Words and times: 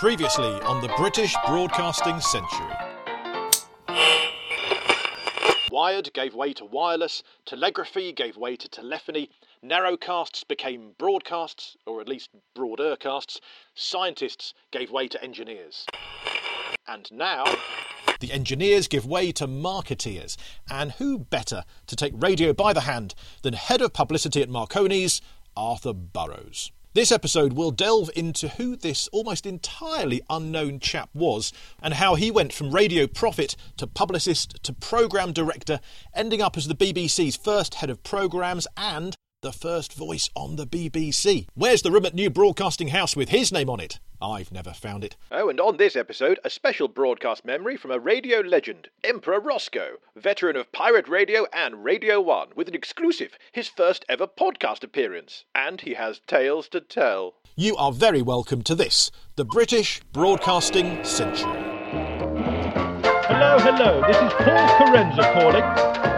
Previously 0.00 0.48
on 0.62 0.80
the 0.80 0.88
British 0.96 1.36
Broadcasting 1.46 2.18
Century. 2.22 2.72
Wired 5.70 6.10
gave 6.14 6.34
way 6.34 6.54
to 6.54 6.64
wireless, 6.64 7.22
telegraphy 7.44 8.10
gave 8.10 8.38
way 8.38 8.56
to 8.56 8.66
telephony, 8.66 9.28
narrowcasts 9.62 10.48
became 10.48 10.92
broadcasts, 10.96 11.76
or 11.84 12.00
at 12.00 12.08
least 12.08 12.30
broadercasts, 12.54 13.42
scientists 13.74 14.54
gave 14.72 14.90
way 14.90 15.06
to 15.06 15.22
engineers. 15.22 15.84
And 16.88 17.06
now, 17.12 17.44
the 18.20 18.32
engineers 18.32 18.88
give 18.88 19.04
way 19.04 19.32
to 19.32 19.46
marketeers. 19.46 20.38
And 20.70 20.92
who 20.92 21.18
better 21.18 21.62
to 21.88 21.94
take 21.94 22.14
radio 22.16 22.54
by 22.54 22.72
the 22.72 22.80
hand 22.80 23.14
than 23.42 23.52
head 23.52 23.82
of 23.82 23.92
publicity 23.92 24.40
at 24.40 24.48
Marconi's, 24.48 25.20
Arthur 25.54 25.92
Burrows? 25.92 26.72
This 26.92 27.12
episode 27.12 27.52
will 27.52 27.70
delve 27.70 28.10
into 28.16 28.48
who 28.48 28.74
this 28.74 29.06
almost 29.12 29.46
entirely 29.46 30.22
unknown 30.28 30.80
chap 30.80 31.08
was 31.14 31.52
and 31.80 31.94
how 31.94 32.16
he 32.16 32.32
went 32.32 32.52
from 32.52 32.74
radio 32.74 33.06
prophet 33.06 33.54
to 33.76 33.86
publicist 33.86 34.60
to 34.64 34.72
programme 34.72 35.32
director, 35.32 35.78
ending 36.12 36.42
up 36.42 36.56
as 36.56 36.66
the 36.66 36.74
BBC's 36.74 37.36
first 37.36 37.76
head 37.76 37.90
of 37.90 38.02
programmes 38.02 38.66
and 38.76 39.14
the 39.42 39.52
first 39.52 39.94
voice 39.94 40.28
on 40.34 40.56
the 40.56 40.66
BBC. 40.66 41.46
Where's 41.54 41.80
the 41.80 41.90
room 41.90 42.04
at 42.04 42.14
New 42.14 42.28
Broadcasting 42.28 42.88
House 42.88 43.16
with 43.16 43.30
his 43.30 43.50
name 43.50 43.70
on 43.70 43.80
it? 43.80 43.98
I've 44.20 44.52
never 44.52 44.72
found 44.72 45.02
it. 45.02 45.16
Oh, 45.30 45.48
and 45.48 45.58
on 45.58 45.78
this 45.78 45.96
episode, 45.96 46.38
a 46.44 46.50
special 46.50 46.88
broadcast 46.88 47.42
memory 47.42 47.78
from 47.78 47.90
a 47.90 47.98
radio 47.98 48.40
legend, 48.40 48.88
Emperor 49.02 49.40
Rosko, 49.40 49.92
veteran 50.14 50.56
of 50.56 50.70
pirate 50.72 51.08
radio 51.08 51.46
and 51.54 51.82
Radio 51.82 52.20
1, 52.20 52.48
with 52.54 52.68
an 52.68 52.74
exclusive, 52.74 53.38
his 53.50 53.66
first 53.66 54.04
ever 54.10 54.26
podcast 54.26 54.84
appearance. 54.84 55.44
And 55.54 55.80
he 55.80 55.94
has 55.94 56.20
tales 56.26 56.68
to 56.68 56.80
tell. 56.82 57.34
You 57.56 57.76
are 57.76 57.92
very 57.92 58.20
welcome 58.20 58.60
to 58.64 58.74
this, 58.74 59.10
the 59.36 59.46
British 59.46 60.02
Broadcasting 60.12 61.02
Century. 61.02 61.50
Hello, 63.24 63.58
hello, 63.58 64.02
this 64.06 64.16
is 64.16 64.32
Paul 64.34 64.68
Kerensa 64.76 65.32
calling. 65.32 66.09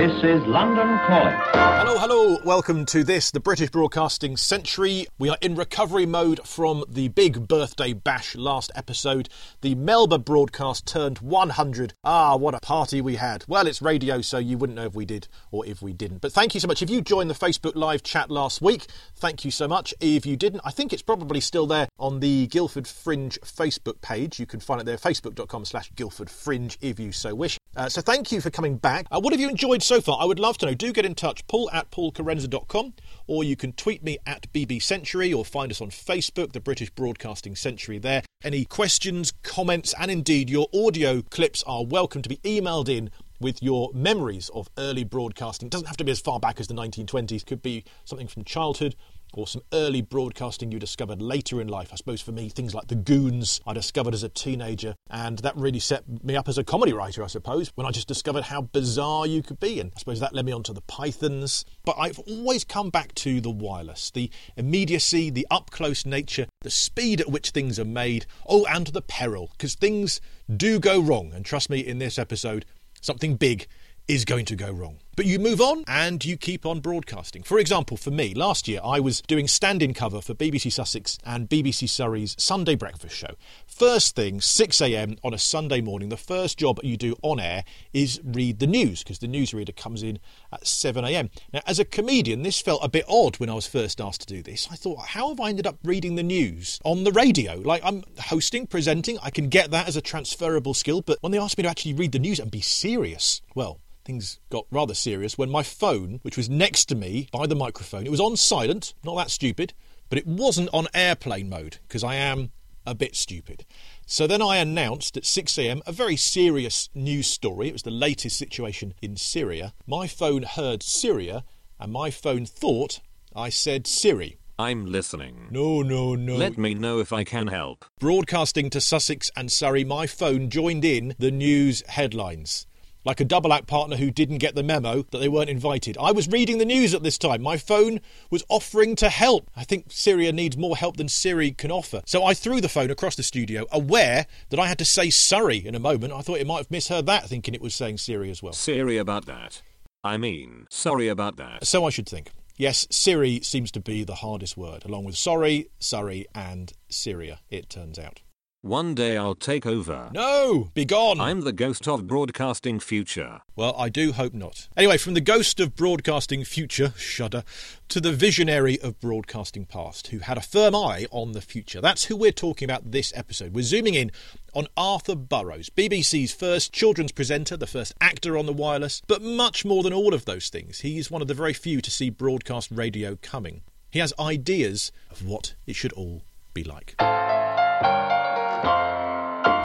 This 0.00 0.24
is 0.24 0.42
London 0.46 0.98
Calling. 1.06 1.36
Hello, 1.52 1.98
hello. 1.98 2.38
Welcome 2.42 2.86
to 2.86 3.04
this, 3.04 3.30
the 3.30 3.38
British 3.38 3.68
Broadcasting 3.68 4.38
Century. 4.38 5.06
We 5.18 5.28
are 5.28 5.36
in 5.42 5.56
recovery 5.56 6.06
mode 6.06 6.40
from 6.48 6.84
the 6.88 7.08
big 7.08 7.46
birthday 7.46 7.92
bash 7.92 8.34
last 8.34 8.72
episode. 8.74 9.28
The 9.60 9.74
Melba 9.74 10.18
broadcast 10.18 10.86
turned 10.86 11.18
100. 11.18 11.92
Ah, 12.02 12.36
what 12.36 12.54
a 12.54 12.60
party 12.60 13.02
we 13.02 13.16
had. 13.16 13.44
Well, 13.46 13.66
it's 13.66 13.82
radio, 13.82 14.22
so 14.22 14.38
you 14.38 14.56
wouldn't 14.56 14.78
know 14.78 14.86
if 14.86 14.94
we 14.94 15.04
did 15.04 15.28
or 15.50 15.66
if 15.66 15.82
we 15.82 15.92
didn't. 15.92 16.22
But 16.22 16.32
thank 16.32 16.54
you 16.54 16.60
so 16.60 16.68
much. 16.68 16.80
If 16.80 16.88
you 16.88 17.02
joined 17.02 17.28
the 17.28 17.34
Facebook 17.34 17.74
Live 17.74 18.02
chat 18.02 18.30
last 18.30 18.62
week, 18.62 18.86
thank 19.16 19.44
you 19.44 19.50
so 19.50 19.68
much. 19.68 19.92
If 20.00 20.24
you 20.24 20.34
didn't, 20.34 20.62
I 20.64 20.70
think 20.70 20.94
it's 20.94 21.02
probably 21.02 21.40
still 21.40 21.66
there 21.66 21.88
on 21.98 22.20
the 22.20 22.46
Guildford 22.46 22.88
Fringe 22.88 23.38
Facebook 23.42 24.00
page. 24.00 24.40
You 24.40 24.46
can 24.46 24.60
find 24.60 24.80
it 24.80 24.84
there, 24.84 24.96
facebook.com 24.96 25.66
slash 25.66 25.92
Guildford 25.94 26.30
Fringe, 26.30 26.78
if 26.80 26.98
you 26.98 27.12
so 27.12 27.34
wish. 27.34 27.58
Uh, 27.76 27.88
so 27.88 28.00
thank 28.00 28.32
you 28.32 28.40
for 28.40 28.50
coming 28.50 28.76
back. 28.76 29.06
Uh, 29.12 29.20
what 29.20 29.32
have 29.32 29.40
you 29.40 29.48
enjoyed 29.48 29.80
so 29.80 30.00
far? 30.00 30.18
I 30.20 30.24
would 30.24 30.40
love 30.40 30.58
to 30.58 30.66
know. 30.66 30.74
Do 30.74 30.92
get 30.92 31.06
in 31.06 31.14
touch, 31.14 31.46
paul 31.46 31.70
at 31.72 31.90
paulkerensa.com, 31.92 32.94
or 33.28 33.44
you 33.44 33.54
can 33.54 33.72
tweet 33.74 34.02
me 34.02 34.18
at 34.26 34.52
BB 34.52 34.82
Century 34.82 35.32
or 35.32 35.44
find 35.44 35.70
us 35.70 35.80
on 35.80 35.90
Facebook, 35.90 36.52
the 36.52 36.60
British 36.60 36.90
Broadcasting 36.90 37.54
Century 37.54 37.98
there. 37.98 38.22
Any 38.42 38.64
questions, 38.64 39.32
comments, 39.44 39.94
and 40.00 40.10
indeed 40.10 40.50
your 40.50 40.66
audio 40.74 41.22
clips 41.22 41.62
are 41.64 41.84
welcome 41.84 42.22
to 42.22 42.28
be 42.28 42.38
emailed 42.38 42.88
in 42.88 43.08
with 43.38 43.62
your 43.62 43.90
memories 43.94 44.50
of 44.52 44.68
early 44.76 45.04
broadcasting. 45.04 45.66
It 45.66 45.72
doesn't 45.72 45.86
have 45.86 45.96
to 45.98 46.04
be 46.04 46.10
as 46.10 46.20
far 46.20 46.40
back 46.40 46.58
as 46.58 46.66
the 46.66 46.74
1920s, 46.74 47.32
it 47.32 47.46
could 47.46 47.62
be 47.62 47.84
something 48.04 48.26
from 48.26 48.42
childhood 48.44 48.96
or 49.34 49.46
some 49.46 49.62
early 49.72 50.00
broadcasting 50.00 50.72
you 50.72 50.78
discovered 50.78 51.22
later 51.22 51.60
in 51.60 51.68
life. 51.68 51.90
I 51.92 51.96
suppose 51.96 52.20
for 52.20 52.32
me, 52.32 52.48
things 52.48 52.74
like 52.74 52.88
The 52.88 52.94
Goons 52.94 53.60
I 53.66 53.72
discovered 53.72 54.14
as 54.14 54.22
a 54.22 54.28
teenager, 54.28 54.94
and 55.08 55.38
that 55.40 55.56
really 55.56 55.78
set 55.78 56.24
me 56.24 56.36
up 56.36 56.48
as 56.48 56.58
a 56.58 56.64
comedy 56.64 56.92
writer, 56.92 57.22
I 57.22 57.28
suppose, 57.28 57.70
when 57.74 57.86
I 57.86 57.90
just 57.90 58.08
discovered 58.08 58.44
how 58.44 58.62
bizarre 58.62 59.26
you 59.26 59.42
could 59.42 59.60
be. 59.60 59.80
And 59.80 59.92
I 59.94 59.98
suppose 59.98 60.20
that 60.20 60.34
led 60.34 60.46
me 60.46 60.52
on 60.52 60.62
to 60.64 60.72
The 60.72 60.82
Pythons. 60.82 61.64
But 61.84 61.96
I've 61.98 62.18
always 62.20 62.64
come 62.64 62.90
back 62.90 63.14
to 63.16 63.40
the 63.40 63.50
wireless, 63.50 64.10
the 64.10 64.30
immediacy, 64.56 65.30
the 65.30 65.46
up 65.50 65.70
close 65.70 66.04
nature, 66.04 66.46
the 66.62 66.70
speed 66.70 67.20
at 67.20 67.30
which 67.30 67.50
things 67.50 67.78
are 67.78 67.84
made, 67.84 68.26
oh, 68.46 68.66
and 68.66 68.88
the 68.88 69.02
peril, 69.02 69.50
because 69.52 69.74
things 69.74 70.20
do 70.54 70.78
go 70.78 71.00
wrong. 71.00 71.32
And 71.34 71.44
trust 71.44 71.70
me, 71.70 71.80
in 71.80 71.98
this 71.98 72.18
episode, 72.18 72.64
something 73.00 73.36
big 73.36 73.66
is 74.08 74.24
going 74.24 74.44
to 74.46 74.56
go 74.56 74.70
wrong. 74.70 74.98
But 75.20 75.26
you 75.26 75.38
move 75.38 75.60
on 75.60 75.84
and 75.86 76.24
you 76.24 76.38
keep 76.38 76.64
on 76.64 76.80
broadcasting. 76.80 77.42
For 77.42 77.58
example, 77.58 77.98
for 77.98 78.10
me, 78.10 78.32
last 78.32 78.66
year 78.66 78.80
I 78.82 79.00
was 79.00 79.20
doing 79.20 79.48
stand 79.48 79.82
in 79.82 79.92
cover 79.92 80.22
for 80.22 80.32
BBC 80.32 80.72
Sussex 80.72 81.18
and 81.26 81.46
BBC 81.46 81.90
Surrey's 81.90 82.34
Sunday 82.38 82.74
breakfast 82.74 83.16
show. 83.16 83.34
First 83.66 84.16
thing, 84.16 84.38
6am 84.38 85.18
on 85.22 85.34
a 85.34 85.38
Sunday 85.38 85.82
morning, 85.82 86.08
the 86.08 86.16
first 86.16 86.58
job 86.58 86.80
you 86.82 86.96
do 86.96 87.16
on 87.20 87.38
air 87.38 87.64
is 87.92 88.18
read 88.24 88.60
the 88.60 88.66
news 88.66 89.02
because 89.02 89.18
the 89.18 89.26
newsreader 89.26 89.76
comes 89.76 90.02
in 90.02 90.20
at 90.54 90.64
7am. 90.64 91.28
Now, 91.52 91.60
as 91.66 91.78
a 91.78 91.84
comedian, 91.84 92.40
this 92.42 92.58
felt 92.58 92.82
a 92.82 92.88
bit 92.88 93.04
odd 93.06 93.36
when 93.36 93.50
I 93.50 93.54
was 93.54 93.66
first 93.66 94.00
asked 94.00 94.22
to 94.22 94.34
do 94.34 94.42
this. 94.42 94.68
I 94.70 94.76
thought, 94.76 95.00
how 95.00 95.28
have 95.28 95.38
I 95.38 95.50
ended 95.50 95.66
up 95.66 95.76
reading 95.84 96.14
the 96.14 96.22
news 96.22 96.80
on 96.82 97.04
the 97.04 97.12
radio? 97.12 97.56
Like, 97.56 97.82
I'm 97.84 98.04
hosting, 98.18 98.66
presenting, 98.66 99.18
I 99.22 99.28
can 99.28 99.50
get 99.50 99.70
that 99.72 99.86
as 99.86 99.96
a 99.96 100.00
transferable 100.00 100.72
skill, 100.72 101.02
but 101.02 101.18
when 101.20 101.30
they 101.30 101.38
asked 101.38 101.58
me 101.58 101.64
to 101.64 101.68
actually 101.68 101.92
read 101.92 102.12
the 102.12 102.18
news 102.18 102.40
and 102.40 102.50
be 102.50 102.62
serious, 102.62 103.42
well, 103.54 103.80
things 104.10 104.40
got 104.50 104.66
rather 104.72 104.92
serious 104.92 105.38
when 105.38 105.48
my 105.48 105.62
phone, 105.62 106.18
which 106.22 106.36
was 106.36 106.50
next 106.50 106.86
to 106.86 106.96
me 106.96 107.28
by 107.30 107.46
the 107.46 107.54
microphone, 107.54 108.06
it 108.06 108.10
was 108.10 108.18
on 108.18 108.36
silent, 108.36 108.92
not 109.04 109.16
that 109.16 109.30
stupid, 109.30 109.72
but 110.08 110.18
it 110.18 110.26
wasn't 110.26 110.68
on 110.72 110.88
airplane 110.92 111.48
mode 111.48 111.78
because 111.86 112.02
I 112.02 112.16
am 112.16 112.50
a 112.84 112.92
bit 112.92 113.14
stupid. 113.14 113.64
So 114.06 114.26
then 114.26 114.42
I 114.42 114.56
announced 114.56 115.16
at 115.16 115.22
6am 115.22 115.82
a 115.86 115.92
very 115.92 116.16
serious 116.16 116.88
news 116.92 117.28
story. 117.28 117.68
It 117.68 117.72
was 117.72 117.84
the 117.84 117.92
latest 117.92 118.36
situation 118.36 118.94
in 119.00 119.16
Syria. 119.16 119.74
My 119.86 120.08
phone 120.08 120.42
heard 120.42 120.82
Syria 120.82 121.44
and 121.78 121.92
my 121.92 122.10
phone 122.10 122.46
thought 122.46 122.98
I 123.36 123.48
said 123.48 123.86
Siri. 123.86 124.38
I'm 124.58 124.86
listening. 124.86 125.46
No, 125.52 125.82
no, 125.82 126.16
no. 126.16 126.34
Let 126.34 126.58
me 126.58 126.74
know 126.74 126.98
if 126.98 127.12
I 127.12 127.22
can 127.22 127.46
help. 127.46 127.84
Broadcasting 128.00 128.70
to 128.70 128.80
Sussex 128.80 129.30
and 129.36 129.52
Surrey, 129.52 129.84
my 129.84 130.08
phone 130.08 130.50
joined 130.50 130.84
in 130.84 131.14
the 131.18 131.30
news 131.30 131.82
headlines 131.86 132.66
like 133.04 133.20
a 133.20 133.24
double 133.24 133.52
act 133.52 133.66
partner 133.66 133.96
who 133.96 134.10
didn't 134.10 134.38
get 134.38 134.54
the 134.54 134.62
memo 134.62 135.04
that 135.10 135.18
they 135.18 135.28
weren't 135.28 135.50
invited. 135.50 135.96
I 135.98 136.12
was 136.12 136.28
reading 136.28 136.58
the 136.58 136.64
news 136.64 136.94
at 136.94 137.02
this 137.02 137.18
time. 137.18 137.42
My 137.42 137.56
phone 137.56 138.00
was 138.30 138.44
offering 138.48 138.96
to 138.96 139.08
help. 139.08 139.50
I 139.56 139.64
think 139.64 139.86
Syria 139.88 140.32
needs 140.32 140.56
more 140.56 140.76
help 140.76 140.96
than 140.96 141.08
Siri 141.08 141.52
can 141.52 141.70
offer. 141.70 142.02
So 142.06 142.24
I 142.24 142.34
threw 142.34 142.60
the 142.60 142.68
phone 142.68 142.90
across 142.90 143.16
the 143.16 143.22
studio, 143.22 143.66
aware 143.72 144.26
that 144.50 144.60
I 144.60 144.66
had 144.66 144.78
to 144.78 144.84
say 144.84 145.10
Surrey 145.10 145.58
in 145.58 145.74
a 145.74 145.80
moment. 145.80 146.12
I 146.12 146.20
thought 146.20 146.38
it 146.38 146.46
might 146.46 146.58
have 146.58 146.70
misheard 146.70 147.06
that, 147.06 147.28
thinking 147.28 147.54
it 147.54 147.62
was 147.62 147.74
saying 147.74 147.98
Siri 147.98 148.30
as 148.30 148.42
well. 148.42 148.52
Siri 148.52 148.96
about 148.96 149.26
that. 149.26 149.62
I 150.02 150.16
mean, 150.16 150.66
sorry 150.70 151.08
about 151.08 151.36
that. 151.36 151.66
So 151.66 151.84
I 151.84 151.90
should 151.90 152.08
think. 152.08 152.30
Yes, 152.56 152.86
Siri 152.90 153.40
seems 153.42 153.70
to 153.70 153.80
be 153.80 154.04
the 154.04 154.16
hardest 154.16 154.56
word, 154.56 154.84
along 154.84 155.04
with 155.04 155.16
sorry, 155.16 155.70
Surrey, 155.78 156.26
and 156.34 156.72
Syria, 156.90 157.40
it 157.48 157.70
turns 157.70 157.98
out. 157.98 158.20
One 158.62 158.94
day 158.94 159.16
I'll 159.16 159.34
take 159.34 159.64
over. 159.64 160.10
No, 160.12 160.68
be 160.74 160.84
gone. 160.84 161.18
I'm 161.18 161.40
the 161.40 161.52
ghost 161.52 161.88
of 161.88 162.06
broadcasting 162.06 162.78
future. 162.78 163.40
Well, 163.56 163.74
I 163.78 163.88
do 163.88 164.12
hope 164.12 164.34
not. 164.34 164.68
Anyway, 164.76 164.98
from 164.98 165.14
the 165.14 165.22
ghost 165.22 165.60
of 165.60 165.74
broadcasting 165.74 166.44
future, 166.44 166.92
shudder, 166.94 167.42
to 167.88 168.02
the 168.02 168.12
visionary 168.12 168.78
of 168.82 169.00
broadcasting 169.00 169.64
past, 169.64 170.08
who 170.08 170.18
had 170.18 170.36
a 170.36 170.42
firm 170.42 170.74
eye 170.74 171.06
on 171.10 171.32
the 171.32 171.40
future. 171.40 171.80
That's 171.80 172.04
who 172.04 172.16
we're 172.16 172.32
talking 172.32 172.66
about 172.66 172.90
this 172.90 173.14
episode. 173.16 173.54
We're 173.54 173.62
zooming 173.62 173.94
in 173.94 174.10
on 174.52 174.66
Arthur 174.76 175.14
Burrows, 175.14 175.70
BBC's 175.70 176.34
first 176.34 176.70
children's 176.70 177.12
presenter, 177.12 177.56
the 177.56 177.66
first 177.66 177.94
actor 177.98 178.36
on 178.36 178.44
the 178.44 178.52
wireless, 178.52 179.00
but 179.06 179.22
much 179.22 179.64
more 179.64 179.82
than 179.82 179.94
all 179.94 180.12
of 180.12 180.26
those 180.26 180.50
things. 180.50 180.80
He's 180.80 181.10
one 181.10 181.22
of 181.22 181.28
the 181.28 181.34
very 181.34 181.54
few 181.54 181.80
to 181.80 181.90
see 181.90 182.10
broadcast 182.10 182.70
radio 182.70 183.16
coming. 183.22 183.62
He 183.90 184.00
has 184.00 184.12
ideas 184.20 184.92
of 185.10 185.24
what 185.24 185.54
it 185.66 185.76
should 185.76 185.94
all 185.94 186.24
be 186.52 186.62
like. 186.62 186.94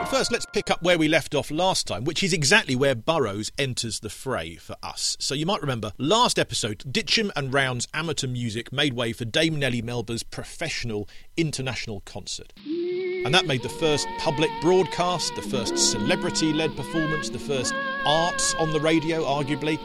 First, 0.09 0.31
let's 0.31 0.45
pick 0.45 0.71
up 0.71 0.81
where 0.81 0.97
we 0.97 1.07
left 1.07 1.35
off 1.35 1.51
last 1.51 1.87
time, 1.87 2.05
which 2.05 2.23
is 2.23 2.31
exactly 2.31 2.75
where 2.75 2.95
Burrows 2.95 3.51
enters 3.57 3.99
the 3.99 4.09
fray 4.09 4.55
for 4.55 4.75
us. 4.81 5.17
So 5.19 5.33
you 5.33 5.45
might 5.45 5.61
remember 5.61 5.91
last 5.97 6.39
episode, 6.39 6.83
Ditcham 6.89 7.31
and 7.35 7.53
Round's 7.53 7.87
amateur 7.93 8.27
music 8.27 8.71
made 8.71 8.93
way 8.93 9.11
for 9.13 9.25
Dame 9.25 9.59
Nellie 9.59 9.81
Melba's 9.81 10.23
professional 10.23 11.09
international 11.35 12.01
concert. 12.05 12.53
And 12.65 13.33
that 13.33 13.47
made 13.47 13.63
the 13.63 13.67
first 13.69 14.07
public 14.19 14.49
broadcast, 14.61 15.35
the 15.35 15.41
first 15.41 15.77
celebrity 15.77 16.53
led 16.53 16.77
performance, 16.77 17.29
the 17.29 17.39
first 17.39 17.73
arts 18.05 18.53
on 18.55 18.71
the 18.71 18.79
radio, 18.79 19.23
arguably. 19.23 19.79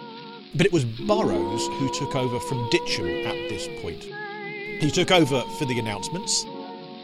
But 0.55 0.67
it 0.67 0.73
was 0.73 0.85
Burrows 0.85 1.67
who 1.79 1.93
took 1.95 2.15
over 2.15 2.39
from 2.41 2.69
Ditcham 2.71 3.27
at 3.27 3.49
this 3.49 3.67
point. 3.83 4.05
He 4.81 4.91
took 4.91 5.11
over 5.11 5.41
for 5.59 5.65
the 5.65 5.79
announcements, 5.79 6.45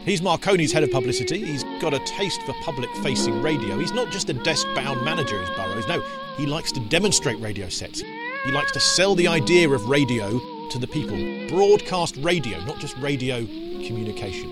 He's 0.07 0.21
Marconi's 0.21 0.71
head 0.71 0.83
of 0.83 0.91
publicity. 0.91 1.43
He's 1.43 1.65
got 1.81 1.93
a 1.93 1.99
taste 1.99 2.41
for 2.43 2.53
public 2.63 2.89
facing 3.03 3.41
radio. 3.41 3.77
He's 3.77 3.91
not 3.91 4.09
just 4.09 4.29
a 4.29 4.33
desk 4.33 4.65
bound 4.73 5.03
manager, 5.03 5.37
as 5.37 5.49
Burrows. 5.49 5.85
No, 5.85 6.01
he 6.37 6.45
likes 6.45 6.71
to 6.71 6.79
demonstrate 6.79 7.37
radio 7.41 7.67
sets. 7.67 7.99
He 8.45 8.51
likes 8.53 8.71
to 8.71 8.79
sell 8.79 9.15
the 9.15 9.27
idea 9.27 9.69
of 9.69 9.89
radio 9.89 10.39
to 10.69 10.79
the 10.79 10.87
people. 10.87 11.17
Broadcast 11.49 12.15
radio, 12.21 12.57
not 12.63 12.79
just 12.79 12.95
radio 12.99 13.45
communication. 13.85 14.49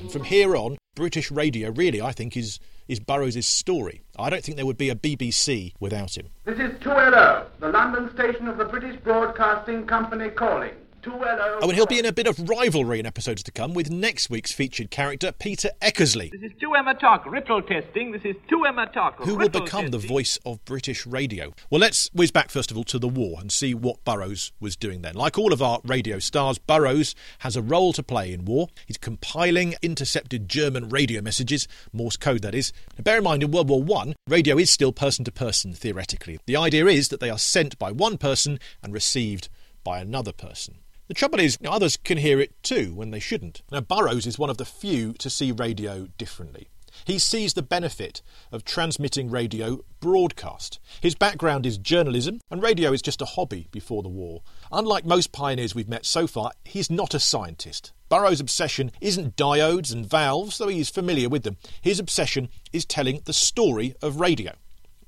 And 0.00 0.10
from 0.10 0.24
here 0.24 0.56
on, 0.56 0.76
British 0.96 1.30
radio 1.30 1.70
really, 1.70 2.02
I 2.02 2.10
think, 2.10 2.36
is, 2.36 2.58
is 2.88 2.98
Burrows' 2.98 3.46
story. 3.46 4.02
I 4.18 4.28
don't 4.28 4.42
think 4.42 4.56
there 4.56 4.66
would 4.66 4.76
be 4.76 4.90
a 4.90 4.96
BBC 4.96 5.72
without 5.78 6.18
him. 6.18 6.30
This 6.44 6.58
is 6.58 6.72
2LO, 6.80 7.46
the 7.60 7.68
London 7.68 8.12
station 8.12 8.48
of 8.48 8.58
the 8.58 8.64
British 8.64 8.96
Broadcasting 9.04 9.86
Company 9.86 10.30
calling. 10.30 10.72
2LO. 11.02 11.58
Oh, 11.62 11.68
and 11.68 11.72
he'll 11.72 11.86
be 11.86 11.98
in 11.98 12.06
a 12.06 12.12
bit 12.12 12.26
of 12.26 12.48
rivalry 12.48 13.00
in 13.00 13.06
episodes 13.06 13.42
to 13.44 13.52
come 13.52 13.74
with 13.74 13.90
next 13.90 14.30
week's 14.30 14.52
featured 14.52 14.90
character, 14.90 15.32
Peter 15.32 15.70
Eckersley, 15.80 16.30
This 16.30 16.42
is 16.42 16.52
2Emma 16.62 16.98
Talk, 16.98 17.24
Writtle 17.24 17.66
testing. 17.66 18.12
This 18.12 18.22
is 18.24 18.36
2Emma 18.50 18.92
Talk. 18.92 19.16
who 19.18 19.32
will 19.32 19.40
Ripple 19.46 19.62
become 19.62 19.88
the 19.88 19.98
voice 19.98 20.38
of 20.44 20.64
British 20.64 21.06
radio. 21.06 21.52
Well, 21.70 21.80
let's 21.80 22.08
whiz 22.12 22.30
back 22.30 22.50
first 22.50 22.70
of 22.70 22.76
all 22.76 22.84
to 22.84 22.98
the 22.98 23.08
war 23.08 23.38
and 23.40 23.50
see 23.50 23.74
what 23.74 24.04
Burrows 24.04 24.52
was 24.60 24.76
doing 24.76 25.02
then. 25.02 25.14
Like 25.14 25.38
all 25.38 25.52
of 25.52 25.62
our 25.62 25.80
radio 25.84 26.18
stars, 26.18 26.58
Burrows 26.58 27.14
has 27.40 27.56
a 27.56 27.62
role 27.62 27.92
to 27.94 28.02
play 28.02 28.32
in 28.32 28.44
war. 28.44 28.68
He's 28.86 28.98
compiling 28.98 29.74
intercepted 29.82 30.48
German 30.48 30.88
radio 30.88 31.20
messages, 31.22 31.66
Morse 31.92 32.16
code 32.16 32.42
that 32.42 32.54
is. 32.54 32.72
Now, 32.98 33.02
bear 33.02 33.18
in 33.18 33.24
mind, 33.24 33.42
in 33.42 33.50
World 33.50 33.68
War 33.68 33.82
One, 33.82 34.14
radio 34.28 34.58
is 34.58 34.70
still 34.70 34.92
person 34.92 35.24
to 35.24 35.32
person, 35.32 35.72
theoretically. 35.72 36.38
The 36.46 36.56
idea 36.56 36.86
is 36.86 37.08
that 37.08 37.20
they 37.20 37.30
are 37.30 37.38
sent 37.38 37.78
by 37.78 37.92
one 37.92 38.18
person 38.18 38.58
and 38.82 38.92
received 38.92 39.48
by 39.82 39.98
another 40.00 40.32
person. 40.32 40.76
The 41.10 41.14
trouble 41.14 41.40
is, 41.40 41.58
others 41.66 41.96
can 41.96 42.18
hear 42.18 42.38
it 42.38 42.54
too 42.62 42.94
when 42.94 43.10
they 43.10 43.18
shouldn't. 43.18 43.62
Now, 43.72 43.80
Burrows 43.80 44.28
is 44.28 44.38
one 44.38 44.48
of 44.48 44.58
the 44.58 44.64
few 44.64 45.12
to 45.14 45.28
see 45.28 45.50
radio 45.50 46.06
differently. 46.18 46.68
He 47.04 47.18
sees 47.18 47.54
the 47.54 47.62
benefit 47.62 48.22
of 48.52 48.64
transmitting 48.64 49.28
radio 49.28 49.80
broadcast. 49.98 50.78
His 51.00 51.16
background 51.16 51.66
is 51.66 51.78
journalism, 51.78 52.40
and 52.48 52.62
radio 52.62 52.92
is 52.92 53.02
just 53.02 53.20
a 53.20 53.24
hobby 53.24 53.66
before 53.72 54.04
the 54.04 54.08
war. 54.08 54.42
Unlike 54.70 55.04
most 55.04 55.32
pioneers 55.32 55.74
we've 55.74 55.88
met 55.88 56.06
so 56.06 56.28
far, 56.28 56.52
he's 56.64 56.90
not 56.90 57.12
a 57.12 57.18
scientist. 57.18 57.90
Burrows' 58.08 58.38
obsession 58.38 58.92
isn't 59.00 59.34
diodes 59.34 59.92
and 59.92 60.08
valves, 60.08 60.58
though 60.58 60.68
he 60.68 60.78
is 60.78 60.90
familiar 60.90 61.28
with 61.28 61.42
them. 61.42 61.56
His 61.82 61.98
obsession 61.98 62.50
is 62.72 62.84
telling 62.84 63.22
the 63.24 63.32
story 63.32 63.96
of 64.00 64.20
radio. 64.20 64.52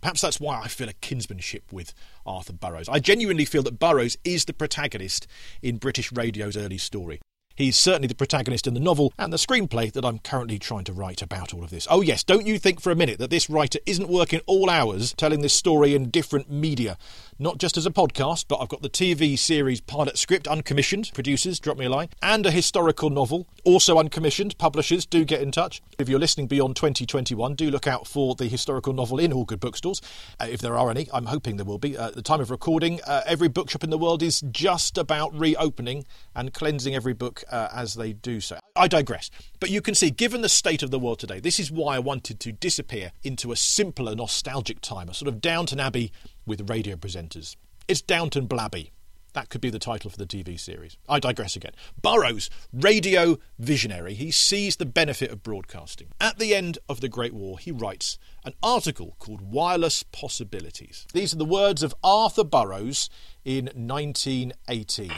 Perhaps 0.01 0.23
that's 0.23 0.41
why 0.41 0.61
I 0.61 0.67
feel 0.67 0.89
a 0.89 0.95
kinsmanship 0.95 1.63
with 1.71 1.95
Arthur 2.27 2.53
Burrows. 2.53 2.89
I 2.89 2.99
genuinely 2.99 3.45
feel 3.45 3.63
that 3.65 3.79
Burrows 3.79 4.17
is 4.25 4.45
the 4.45 4.53
protagonist 4.53 5.27
in 5.63 5.77
British 5.79 6.13
radio's 6.13 6.57
early 6.57 6.79
story. 6.79 7.21
He's 7.55 7.77
certainly 7.77 8.09
the 8.09 8.15
protagonist 8.15 8.67
in 8.67 8.75
the 8.75 8.81
novel 8.81 9.13
and 9.19 9.33
the 9.33 9.37
screenplay 9.37 9.93
that 9.93 10.05
I'm 10.05 10.19
currently 10.19 10.59
trying 10.59 10.85
to 10.85 10.93
write 10.93 11.21
about 11.21 11.53
all 11.53 11.63
of 11.63 11.71
this. 11.71 11.87
Oh, 11.91 12.01
yes, 12.01 12.25
don't 12.25 12.47
you 12.47 12.59
think 12.59 12.81
for 12.81 12.91
a 12.91 12.97
minute 12.97 13.19
that 13.19 13.31
this 13.31 13.51
writer 13.51 13.79
isn't 13.85 14.09
working 14.09 14.41
all 14.47 14.71
hours 14.71 15.13
telling 15.15 15.43
this 15.43 15.53
story 15.53 15.95
in 15.95 16.11
different 16.11 16.51
media? 16.51 16.97
Not 17.43 17.59
just 17.59 17.77
as 17.77 17.87
a 17.87 17.91
podcast, 17.91 18.45
but 18.47 18.59
I've 18.61 18.69
got 18.69 18.83
the 18.83 18.89
TV 18.89 19.37
series 19.37 19.81
pilot 19.81 20.17
script 20.17 20.47
uncommissioned. 20.47 21.11
Producers, 21.13 21.59
drop 21.59 21.77
me 21.77 21.87
a 21.87 21.91
line. 21.91 22.09
And 22.23 22.47
a 22.47 22.53
historical 22.53 23.11
novel, 23.11 23.49
also 23.65 23.99
uncommissioned. 23.99 24.57
Publishers, 24.59 25.07
do 25.07 25.25
get 25.25 25.43
in 25.43 25.51
touch. 25.51 25.83
If 25.99 26.09
you're 26.09 26.21
listening 26.21 26.47
beyond 26.47 26.77
2021, 26.77 27.57
do 27.57 27.69
look 27.69 27.89
out 27.89 28.07
for 28.07 28.37
the 28.37 28.47
historical 28.47 28.93
novel 28.93 29.19
in 29.19 29.33
all 29.33 29.45
good 29.45 29.59
bookstores. 29.59 30.01
Uh, 30.39 30.47
if 30.49 30.61
there 30.61 30.79
are 30.79 30.89
any, 30.89 31.09
I'm 31.13 31.27
hoping 31.27 31.57
there 31.57 31.67
will 31.67 31.79
be. 31.79 31.97
Uh, 31.97 32.07
at 32.07 32.15
the 32.15 32.23
time 32.23 32.41
of 32.41 32.49
recording, 32.49 33.01
uh, 33.09 33.23
every 33.27 33.49
bookshop 33.49 33.83
in 33.83 33.91
the 33.91 33.99
world 33.99 34.23
is 34.23 34.43
just 34.53 34.97
about 34.97 35.37
reopening 35.37 36.05
and 36.37 36.55
cleansing 36.55 36.95
every 36.95 37.13
book 37.13 37.43
uh, 37.51 37.67
as 37.75 37.95
they 37.95 38.13
do 38.13 38.41
so. 38.41 38.61
I 38.77 38.87
digress. 38.87 39.33
But 39.59 39.71
you 39.71 39.83
can 39.83 39.97
see, 39.97 40.11
given 40.11 40.43
the 40.43 40.49
state 40.49 40.85
of 40.85 40.93
the 40.93 40.99
world 41.01 41.19
today, 41.19 41.41
this 41.41 41.59
is 41.59 41.73
why 41.73 41.97
I 41.97 41.99
wanted 41.99 42.39
to 42.39 42.53
disappear 42.53 43.11
into 43.25 43.51
a 43.51 43.57
simpler, 43.57 44.15
nostalgic 44.15 44.81
time, 44.81 45.09
a 45.09 45.15
sort 45.15 45.29
of 45.29 45.41
Downton 45.41 45.81
Abbey 45.81 46.13
with 46.47 46.69
radio 46.69 46.97
presenters. 46.97 47.57
It's 47.89 48.01
Downton 48.01 48.47
Blabby. 48.47 48.91
That 49.35 49.49
could 49.49 49.61
be 49.61 49.71
the 49.71 49.79
title 49.79 50.11
for 50.11 50.19
the 50.19 50.27
TV 50.27 50.61
series. 50.61 50.97
I 51.09 51.19
digress 51.19 51.57
again. 51.57 51.73
Burrows, 52.01 52.51
radio 52.73 53.39
visionary, 53.59 54.15
he 54.15 54.31
sees 54.31 54.77
the 54.77 54.85
benefit 54.85 55.31
of 55.31 55.43
broadcasting. 55.43 56.09
At 56.21 56.39
the 56.39 56.55
end 56.55 56.79
of 56.89 57.01
the 57.01 57.09
Great 57.09 57.33
War, 57.33 57.59
he 57.59 57.73
writes 57.73 58.19
an 58.45 58.55
article 58.63 59.17
called 59.19 59.41
Wireless 59.41 60.03
Possibilities. 60.03 61.07
These 61.15 61.33
are 61.33 61.39
the 61.39 61.45
words 61.45 61.83
of 61.83 61.95
Arthur 62.05 62.45
Burrows 62.45 63.09
in 63.45 63.71
1918. 63.75 65.11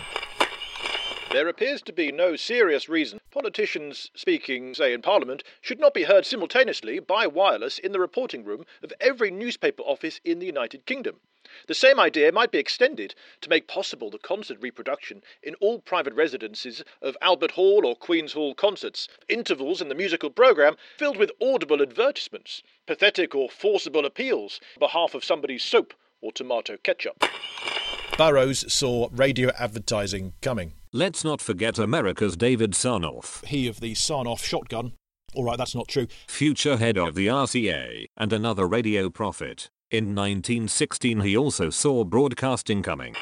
There 1.35 1.49
appears 1.49 1.83
to 1.83 1.93
be 1.93 2.13
no 2.13 2.37
serious 2.37 2.89
reason 2.89 3.19
politicians 3.33 4.09
speaking, 4.15 4.73
say, 4.73 4.93
in 4.93 5.03
Parliament, 5.03 5.43
should 5.61 5.81
not 5.81 5.93
be 5.93 6.05
heard 6.05 6.25
simultaneously 6.25 7.01
by 7.01 7.27
wireless 7.27 7.81
in 7.81 7.91
the 7.91 7.99
reporting 7.99 8.45
room 8.45 8.65
of 8.85 8.93
every 9.01 9.33
newspaper 9.33 9.83
office 9.83 10.21
in 10.25 10.39
the 10.39 10.47
United 10.47 10.87
Kingdom. 10.87 11.17
The 11.67 11.75
same 11.75 11.99
idea 11.99 12.31
might 12.31 12.53
be 12.53 12.59
extended 12.59 13.17
to 13.41 13.51
make 13.51 13.67
possible 13.67 14.11
the 14.11 14.19
concert 14.19 14.59
reproduction 14.61 15.25
in 15.43 15.57
all 15.57 15.81
private 15.81 16.15
residences 16.15 16.85
of 17.03 17.17
Albert 17.21 17.51
Hall 17.51 17.85
or 17.85 17.97
Queen's 17.97 18.35
Hall 18.35 18.55
concerts, 18.55 19.09
intervals 19.29 19.83
in 19.83 19.89
the 19.89 19.97
musical 19.97 20.31
programme 20.31 20.77
filled 20.97 21.17
with 21.17 21.33
audible 21.43 21.83
advertisements, 21.83 22.63
pathetic 22.87 23.35
or 23.35 23.51
forcible 23.51 24.07
appeals 24.07 24.61
on 24.77 24.87
behalf 24.87 25.17
of 25.17 25.25
somebody's 25.25 25.65
soap 25.65 25.95
or 26.21 26.31
tomato 26.31 26.77
ketchup. 26.77 27.25
Burrows 28.17 28.73
saw 28.73 29.09
radio 29.11 29.51
advertising 29.59 30.35
coming. 30.41 30.75
Let's 30.97 31.25
not 31.25 31.41
forget 31.41 31.77
America's 31.77 32.37
David 32.37 32.71
Sarnoff, 32.71 33.45
He 33.47 33.67
of 33.67 33.81
the 33.81 33.95
Sarnoff 33.95 34.45
shotgun. 34.45 34.93
All 35.35 35.43
right, 35.43 35.59
that's 35.59 35.75
not 35.75 35.89
true. 35.89 36.07
future 36.29 36.77
head 36.77 36.97
of 36.97 37.17
the 37.17 37.27
RCA, 37.27 38.07
and 38.17 38.33
another 38.33 38.69
radio 38.69 39.11
prophet. 39.11 39.71
In 39.91 40.15
1916 40.15 41.23
he 41.23 41.37
also 41.37 41.69
saw 41.69 42.05
broadcasting 42.05 42.85
coming. 42.85 43.17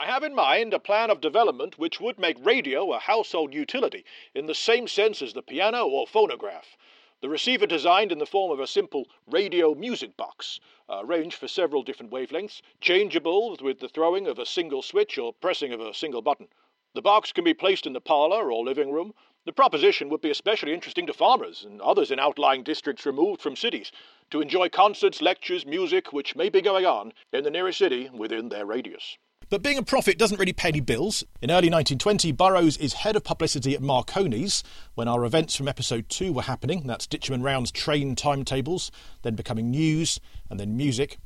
I 0.00 0.06
have 0.06 0.22
in 0.22 0.36
mind 0.36 0.72
a 0.72 0.78
plan 0.78 1.10
of 1.10 1.20
development 1.20 1.80
which 1.80 2.00
would 2.00 2.20
make 2.20 2.36
radio 2.46 2.92
a 2.92 3.00
household 3.00 3.52
utility 3.52 4.04
in 4.32 4.46
the 4.46 4.54
same 4.54 4.86
sense 4.86 5.20
as 5.20 5.32
the 5.32 5.42
piano 5.42 5.88
or 5.88 6.06
phonograph. 6.06 6.76
The 7.20 7.28
receiver 7.28 7.66
designed 7.66 8.12
in 8.12 8.18
the 8.18 8.24
form 8.24 8.52
of 8.52 8.60
a 8.60 8.68
simple 8.68 9.08
radio 9.26 9.74
music 9.74 10.16
box, 10.16 10.60
uh, 10.88 11.02
arranged 11.04 11.38
for 11.38 11.48
several 11.48 11.82
different 11.82 12.12
wavelengths, 12.12 12.62
changeable 12.80 13.56
with 13.60 13.80
the 13.80 13.88
throwing 13.88 14.28
of 14.28 14.38
a 14.38 14.46
single 14.46 14.82
switch 14.82 15.18
or 15.18 15.32
pressing 15.32 15.72
of 15.72 15.80
a 15.80 15.92
single 15.92 16.22
button. 16.22 16.46
The 16.94 17.02
box 17.02 17.32
can 17.32 17.42
be 17.42 17.54
placed 17.54 17.86
in 17.86 17.92
the 17.92 18.00
parlour 18.00 18.52
or 18.52 18.64
living 18.64 18.92
room. 18.92 19.14
The 19.46 19.52
proposition 19.52 20.08
would 20.10 20.20
be 20.20 20.30
especially 20.30 20.72
interesting 20.72 21.08
to 21.08 21.12
farmers 21.12 21.64
and 21.64 21.80
others 21.80 22.12
in 22.12 22.20
outlying 22.20 22.62
districts 22.62 23.04
removed 23.04 23.42
from 23.42 23.56
cities 23.56 23.90
to 24.30 24.40
enjoy 24.40 24.68
concerts, 24.68 25.20
lectures, 25.20 25.66
music 25.66 26.12
which 26.12 26.36
may 26.36 26.48
be 26.48 26.62
going 26.62 26.86
on 26.86 27.12
in 27.32 27.42
the 27.42 27.50
nearest 27.50 27.78
city 27.78 28.08
within 28.14 28.48
their 28.48 28.64
radius. 28.64 29.18
But 29.50 29.62
being 29.62 29.76
a 29.76 29.82
prophet 29.82 30.18
doesn't 30.18 30.38
really 30.38 30.52
pay 30.52 30.68
any 30.68 30.80
bills. 30.80 31.24
In 31.42 31.50
early 31.50 31.68
1920, 31.68 32.30
Burrows 32.30 32.76
is 32.76 32.94
head 32.94 33.16
of 33.16 33.24
publicity 33.24 33.74
at 33.74 33.82
Marconi's 33.82 34.62
when 34.94 35.08
our 35.08 35.24
events 35.24 35.56
from 35.56 35.66
episode 35.66 36.08
2 36.08 36.32
were 36.32 36.42
happening. 36.42 36.86
That's 36.86 37.08
Ditcham 37.08 37.34
and 37.34 37.44
Round's 37.44 37.72
train 37.72 38.14
timetables, 38.14 38.92
then 39.22 39.34
becoming 39.34 39.70
news, 39.70 40.20
and 40.48 40.60
then 40.60 40.76
music. 40.76 41.18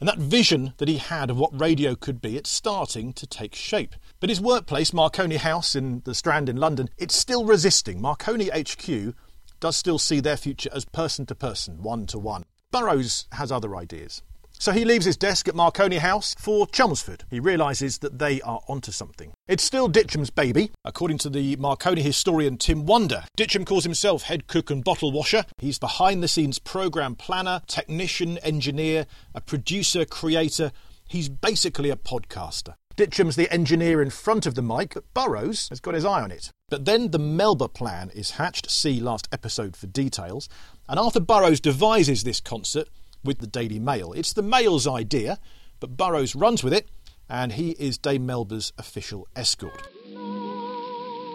And 0.00 0.08
that 0.08 0.18
vision 0.18 0.74
that 0.78 0.88
he 0.88 0.98
had 0.98 1.30
of 1.30 1.38
what 1.38 1.58
radio 1.58 1.94
could 1.94 2.20
be, 2.20 2.36
it's 2.36 2.50
starting 2.50 3.12
to 3.14 3.26
take 3.26 3.54
shape. 3.54 3.94
But 4.20 4.28
his 4.28 4.40
workplace, 4.40 4.92
Marconi 4.92 5.36
House 5.36 5.74
in 5.74 6.02
the 6.04 6.14
Strand 6.14 6.48
in 6.48 6.56
London, 6.56 6.88
it's 6.98 7.16
still 7.16 7.44
resisting. 7.44 8.00
Marconi 8.00 8.50
HQ 8.50 9.14
does 9.60 9.76
still 9.76 9.98
see 9.98 10.20
their 10.20 10.36
future 10.36 10.70
as 10.72 10.84
person 10.84 11.26
to 11.26 11.34
person, 11.34 11.82
one 11.82 12.06
to 12.06 12.18
one. 12.18 12.44
Burrows 12.70 13.26
has 13.32 13.52
other 13.52 13.76
ideas. 13.76 14.22
So 14.64 14.72
he 14.72 14.86
leaves 14.86 15.04
his 15.04 15.18
desk 15.18 15.46
at 15.46 15.54
Marconi 15.54 15.98
House 15.98 16.34
for 16.38 16.66
Chelmsford. 16.66 17.24
He 17.28 17.38
realises 17.38 17.98
that 17.98 18.18
they 18.18 18.40
are 18.40 18.62
onto 18.66 18.92
something. 18.92 19.34
It's 19.46 19.62
still 19.62 19.88
Ditcham's 19.88 20.30
baby, 20.30 20.70
according 20.86 21.18
to 21.18 21.28
the 21.28 21.56
Marconi 21.56 22.00
historian 22.00 22.56
Tim 22.56 22.86
Wander. 22.86 23.24
Ditcham 23.36 23.66
calls 23.66 23.84
himself 23.84 24.22
head 24.22 24.46
cook 24.46 24.70
and 24.70 24.82
bottle 24.82 25.12
washer. 25.12 25.44
He's 25.58 25.78
behind 25.78 26.22
the 26.22 26.28
scenes 26.28 26.58
program 26.58 27.14
planner, 27.14 27.60
technician, 27.66 28.38
engineer, 28.38 29.04
a 29.34 29.42
producer, 29.42 30.06
creator. 30.06 30.72
He's 31.06 31.28
basically 31.28 31.90
a 31.90 31.96
podcaster. 31.96 32.72
Ditcham's 32.96 33.36
the 33.36 33.52
engineer 33.52 34.00
in 34.00 34.08
front 34.08 34.46
of 34.46 34.54
the 34.54 34.62
mic, 34.62 34.94
but 34.94 35.12
Burrows 35.12 35.68
has 35.68 35.80
got 35.80 35.92
his 35.92 36.06
eye 36.06 36.22
on 36.22 36.30
it. 36.30 36.50
But 36.70 36.86
then 36.86 37.10
the 37.10 37.18
Melba 37.18 37.68
plan 37.68 38.10
is 38.14 38.30
hatched. 38.30 38.70
See 38.70 38.98
last 38.98 39.28
episode 39.30 39.76
for 39.76 39.88
details. 39.88 40.48
And 40.88 40.98
Arthur 40.98 41.20
Burrows 41.20 41.60
devises 41.60 42.24
this 42.24 42.40
concert 42.40 42.88
with 43.24 43.38
the 43.38 43.46
Daily 43.46 43.78
Mail. 43.78 44.12
It's 44.12 44.32
the 44.32 44.42
Mail's 44.42 44.86
idea, 44.86 45.38
but 45.80 45.96
Burrows 45.96 46.34
runs 46.34 46.62
with 46.62 46.72
it, 46.72 46.88
and 47.28 47.52
he 47.52 47.70
is 47.72 47.98
Dame 47.98 48.26
Melba's 48.26 48.72
official 48.78 49.26
escort. 49.34 49.88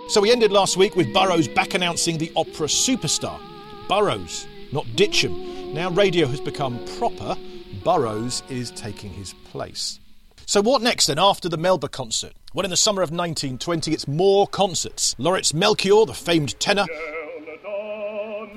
So 0.10 0.22
we 0.22 0.32
ended 0.32 0.52
last 0.52 0.78
week 0.78 0.96
with 0.96 1.14
Burrows 1.14 1.48
back 1.48 1.74
announcing 1.74 2.18
the 2.18 2.32
opera 2.36 2.68
superstar. 2.68 3.40
Burrows, 3.88 4.48
not 4.72 4.86
Ditcham. 4.96 5.74
Now 5.74 5.92
radio 5.92 6.26
has 6.28 6.42
become 6.42 6.84
proper, 6.98 7.36
Burrows 7.84 8.44
is 8.50 8.72
taking 8.72 9.12
his 9.12 9.34
place. 9.46 10.00
So 10.46 10.62
what 10.62 10.82
next 10.82 11.06
then 11.06 11.20
after 11.20 11.48
the 11.48 11.58
Melba 11.58 11.90
concert? 11.90 12.34
Well, 12.56 12.66
in 12.66 12.72
the 12.72 12.78
summer 12.78 13.04
of 13.04 13.12
1920, 13.12 13.94
it's 13.94 14.08
more 14.08 14.48
concerts. 14.48 15.16
Lawrence 15.20 15.54
Melchior, 15.54 16.08
the 16.08 16.16
famed 16.16 16.60
tenor, 16.60 16.88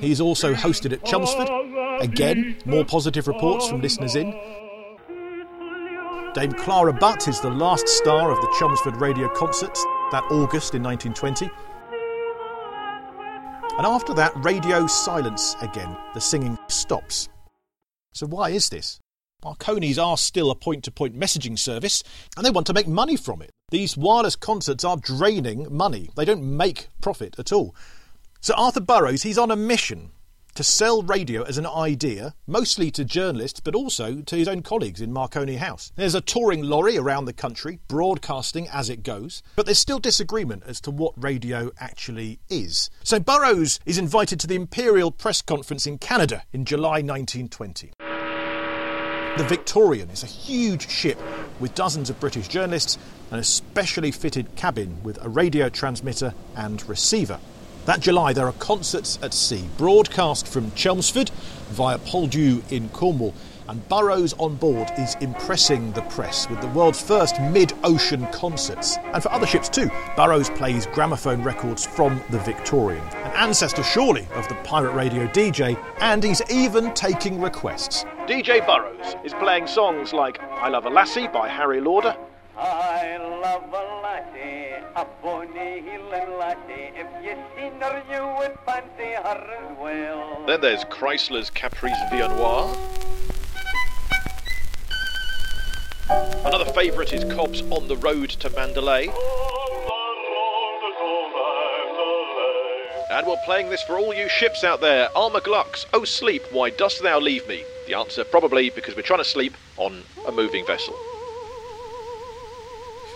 he's 0.02 0.20
also 0.20 0.54
hosted 0.54 0.92
at 0.92 1.04
Chelmsford. 1.04 1.48
Again, 2.00 2.56
more 2.64 2.84
positive 2.84 3.28
reports 3.28 3.68
from 3.68 3.80
listeners 3.80 4.16
in. 4.16 4.32
Dame 6.34 6.52
Clara 6.52 6.92
Butt 6.92 7.28
is 7.28 7.40
the 7.40 7.50
last 7.50 7.86
star 7.86 8.30
of 8.30 8.40
the 8.40 8.56
Chelmsford 8.58 8.96
Radio 8.96 9.28
Concerts 9.28 9.84
that 10.12 10.24
August 10.30 10.74
in 10.74 10.82
1920. 10.82 11.50
And 13.76 13.86
after 13.86 14.14
that, 14.14 14.32
radio 14.44 14.86
silence 14.86 15.56
again. 15.60 15.96
The 16.14 16.20
singing 16.20 16.58
stops. 16.68 17.28
So, 18.14 18.26
why 18.26 18.50
is 18.50 18.68
this? 18.68 18.98
Marconi's 19.42 19.98
are 19.98 20.16
still 20.16 20.50
a 20.50 20.54
point 20.54 20.84
to 20.84 20.90
point 20.90 21.18
messaging 21.18 21.58
service, 21.58 22.02
and 22.36 22.46
they 22.46 22.50
want 22.50 22.66
to 22.68 22.74
make 22.74 22.86
money 22.86 23.16
from 23.16 23.42
it. 23.42 23.50
These 23.70 23.96
wireless 23.96 24.36
concerts 24.36 24.84
are 24.84 24.96
draining 24.96 25.74
money, 25.74 26.10
they 26.16 26.24
don't 26.24 26.44
make 26.44 26.88
profit 27.00 27.38
at 27.38 27.52
all. 27.52 27.74
So, 28.44 28.54
Arthur 28.54 28.80
Burrows, 28.80 29.22
he's 29.22 29.38
on 29.38 29.52
a 29.52 29.56
mission 29.56 30.10
to 30.56 30.64
sell 30.64 31.04
radio 31.04 31.44
as 31.44 31.58
an 31.58 31.66
idea, 31.66 32.34
mostly 32.44 32.90
to 32.90 33.04
journalists, 33.04 33.60
but 33.60 33.76
also 33.76 34.20
to 34.20 34.34
his 34.34 34.48
own 34.48 34.62
colleagues 34.62 35.00
in 35.00 35.12
Marconi 35.12 35.58
House. 35.58 35.92
There's 35.94 36.16
a 36.16 36.20
touring 36.20 36.60
lorry 36.60 36.98
around 36.98 37.26
the 37.26 37.32
country, 37.32 37.78
broadcasting 37.86 38.66
as 38.68 38.90
it 38.90 39.04
goes, 39.04 39.44
but 39.54 39.64
there's 39.64 39.78
still 39.78 40.00
disagreement 40.00 40.64
as 40.66 40.80
to 40.80 40.90
what 40.90 41.14
radio 41.16 41.70
actually 41.78 42.40
is. 42.50 42.90
So 43.04 43.20
Burrows 43.20 43.78
is 43.86 43.96
invited 43.96 44.40
to 44.40 44.48
the 44.48 44.56
Imperial 44.56 45.12
Press 45.12 45.40
Conference 45.40 45.86
in 45.86 45.98
Canada 45.98 46.42
in 46.52 46.64
July 46.64 47.00
1920. 47.00 47.92
The 49.38 49.44
Victorian 49.44 50.10
is 50.10 50.24
a 50.24 50.26
huge 50.26 50.90
ship 50.90 51.20
with 51.60 51.76
dozens 51.76 52.10
of 52.10 52.18
British 52.18 52.48
journalists 52.48 52.98
and 53.30 53.38
a 53.38 53.44
specially 53.44 54.10
fitted 54.10 54.56
cabin 54.56 55.00
with 55.04 55.24
a 55.24 55.28
radio 55.28 55.68
transmitter 55.68 56.34
and 56.56 56.86
receiver. 56.88 57.38
That 57.84 57.98
July, 57.98 58.32
there 58.32 58.46
are 58.46 58.52
concerts 58.52 59.18
at 59.22 59.34
sea, 59.34 59.68
broadcast 59.76 60.46
from 60.46 60.70
Chelmsford 60.72 61.30
via 61.70 61.98
Poldhu 61.98 62.62
in 62.70 62.88
Cornwall. 62.90 63.34
And 63.68 63.88
Burrows 63.88 64.34
on 64.34 64.54
board 64.54 64.88
is 64.98 65.16
impressing 65.20 65.90
the 65.92 66.02
press 66.02 66.48
with 66.48 66.60
the 66.60 66.68
world's 66.68 67.00
first 67.00 67.40
mid 67.40 67.72
ocean 67.82 68.24
concerts. 68.28 68.98
And 69.12 69.20
for 69.20 69.32
other 69.32 69.46
ships 69.48 69.68
too, 69.68 69.90
Burrows 70.16 70.48
plays 70.50 70.86
gramophone 70.86 71.42
records 71.42 71.84
from 71.84 72.22
the 72.30 72.38
Victorian, 72.38 73.04
an 73.04 73.32
ancestor 73.32 73.82
surely 73.82 74.28
of 74.34 74.46
the 74.46 74.54
pirate 74.62 74.92
radio 74.92 75.26
DJ, 75.28 75.76
and 75.98 76.22
he's 76.22 76.42
even 76.50 76.94
taking 76.94 77.40
requests. 77.40 78.04
DJ 78.28 78.64
Burrows 78.64 79.16
is 79.24 79.34
playing 79.34 79.66
songs 79.66 80.12
like 80.12 80.40
I 80.40 80.68
Love 80.68 80.86
a 80.86 80.90
Lassie 80.90 81.26
by 81.26 81.48
Harry 81.48 81.80
Lauder. 81.80 82.16
I 82.56 83.16
love 83.42 83.64
a 83.72 84.01
Then 90.46 90.60
there's 90.60 90.84
Kreisler's 90.84 91.50
Caprice 91.50 91.98
Viennois. 92.10 92.76
Another 96.44 96.70
favourite 96.72 97.12
is 97.12 97.24
Cobb's 97.32 97.62
On 97.70 97.88
the 97.88 97.96
Road 97.96 98.30
to 98.30 98.50
Mandalay. 98.50 99.08
And 103.10 103.26
we're 103.26 103.36
playing 103.44 103.70
this 103.70 103.82
for 103.82 103.98
all 103.98 104.12
you 104.14 104.28
ships 104.28 104.64
out 104.64 104.80
there. 104.80 105.08
Armaglucks, 105.14 105.86
oh 105.92 106.04
sleep, 106.04 106.42
why 106.50 106.70
dost 106.70 107.02
thou 107.02 107.20
leave 107.20 107.46
me? 107.46 107.64
The 107.86 107.94
answer 107.94 108.24
probably 108.24 108.70
because 108.70 108.96
we're 108.96 109.02
trying 109.02 109.20
to 109.20 109.24
sleep 109.24 109.54
on 109.76 110.02
a 110.26 110.32
moving 110.32 110.66
vessel. 110.66 110.94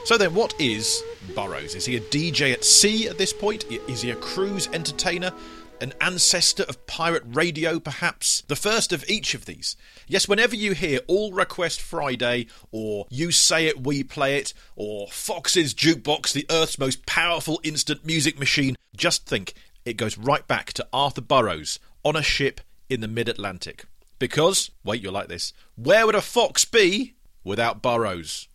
So 0.06 0.16
then, 0.16 0.34
what 0.34 0.54
is 0.60 1.02
Burrows? 1.34 1.75
Is 1.75 1.84
he 1.84 1.96
a 1.96 2.00
DJ 2.00 2.52
at 2.52 2.62
sea 2.62 3.08
at 3.08 3.18
this 3.18 3.32
point? 3.32 3.64
Is 3.88 4.02
he 4.02 4.12
a 4.12 4.14
cruise 4.14 4.68
entertainer? 4.72 5.32
An 5.80 5.94
ancestor 6.00 6.62
of 6.62 6.86
pirate 6.86 7.25
radio, 7.26 7.80
perhaps? 7.80 8.44
The 8.46 8.54
first 8.54 8.92
of 8.92 9.04
each 9.10 9.34
of 9.34 9.46
these. 9.46 9.75
Yes, 10.06 10.28
whenever 10.28 10.54
you 10.54 10.75
hear 10.75 11.00
All 11.08 11.32
Request 11.32 11.80
Friday, 11.80 12.46
or 12.70 13.08
You 13.10 13.32
Say 13.32 13.66
It, 13.66 13.82
We 13.82 14.04
Play 14.04 14.36
It, 14.36 14.54
or 14.76 15.08
Fox's 15.08 15.75
Jukebox, 15.75 16.32
the 16.32 16.46
Earth's 16.48 16.78
most 16.78 17.04
powerful 17.04 17.58
instant 17.64 18.06
music 18.06 18.38
machine, 18.38 18.76
just 18.96 19.26
think 19.26 19.54
it 19.84 19.96
goes 19.96 20.16
right 20.16 20.46
back 20.46 20.72
to 20.75 20.86
Arthur 20.92 21.20
Burrows 21.20 21.80
on 22.04 22.14
a 22.14 22.22
ship 22.22 22.60
in 22.88 23.00
the 23.00 23.08
mid 23.08 23.28
Atlantic. 23.28 23.86
Because, 24.20 24.70
wait, 24.84 25.02
you'll 25.02 25.12
like 25.12 25.26
this, 25.26 25.52
where 25.75 26.06
would 26.06 26.14
a 26.14 26.22
fox 26.22 26.64
be 26.64 27.14
without 27.42 27.82
Burrows? 27.82 28.46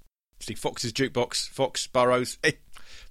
See, 0.41 0.55
Fox's 0.55 0.91
jukebox, 0.91 1.49
Fox, 1.49 1.87
Burrows. 1.87 2.37
Eh. 2.43 2.51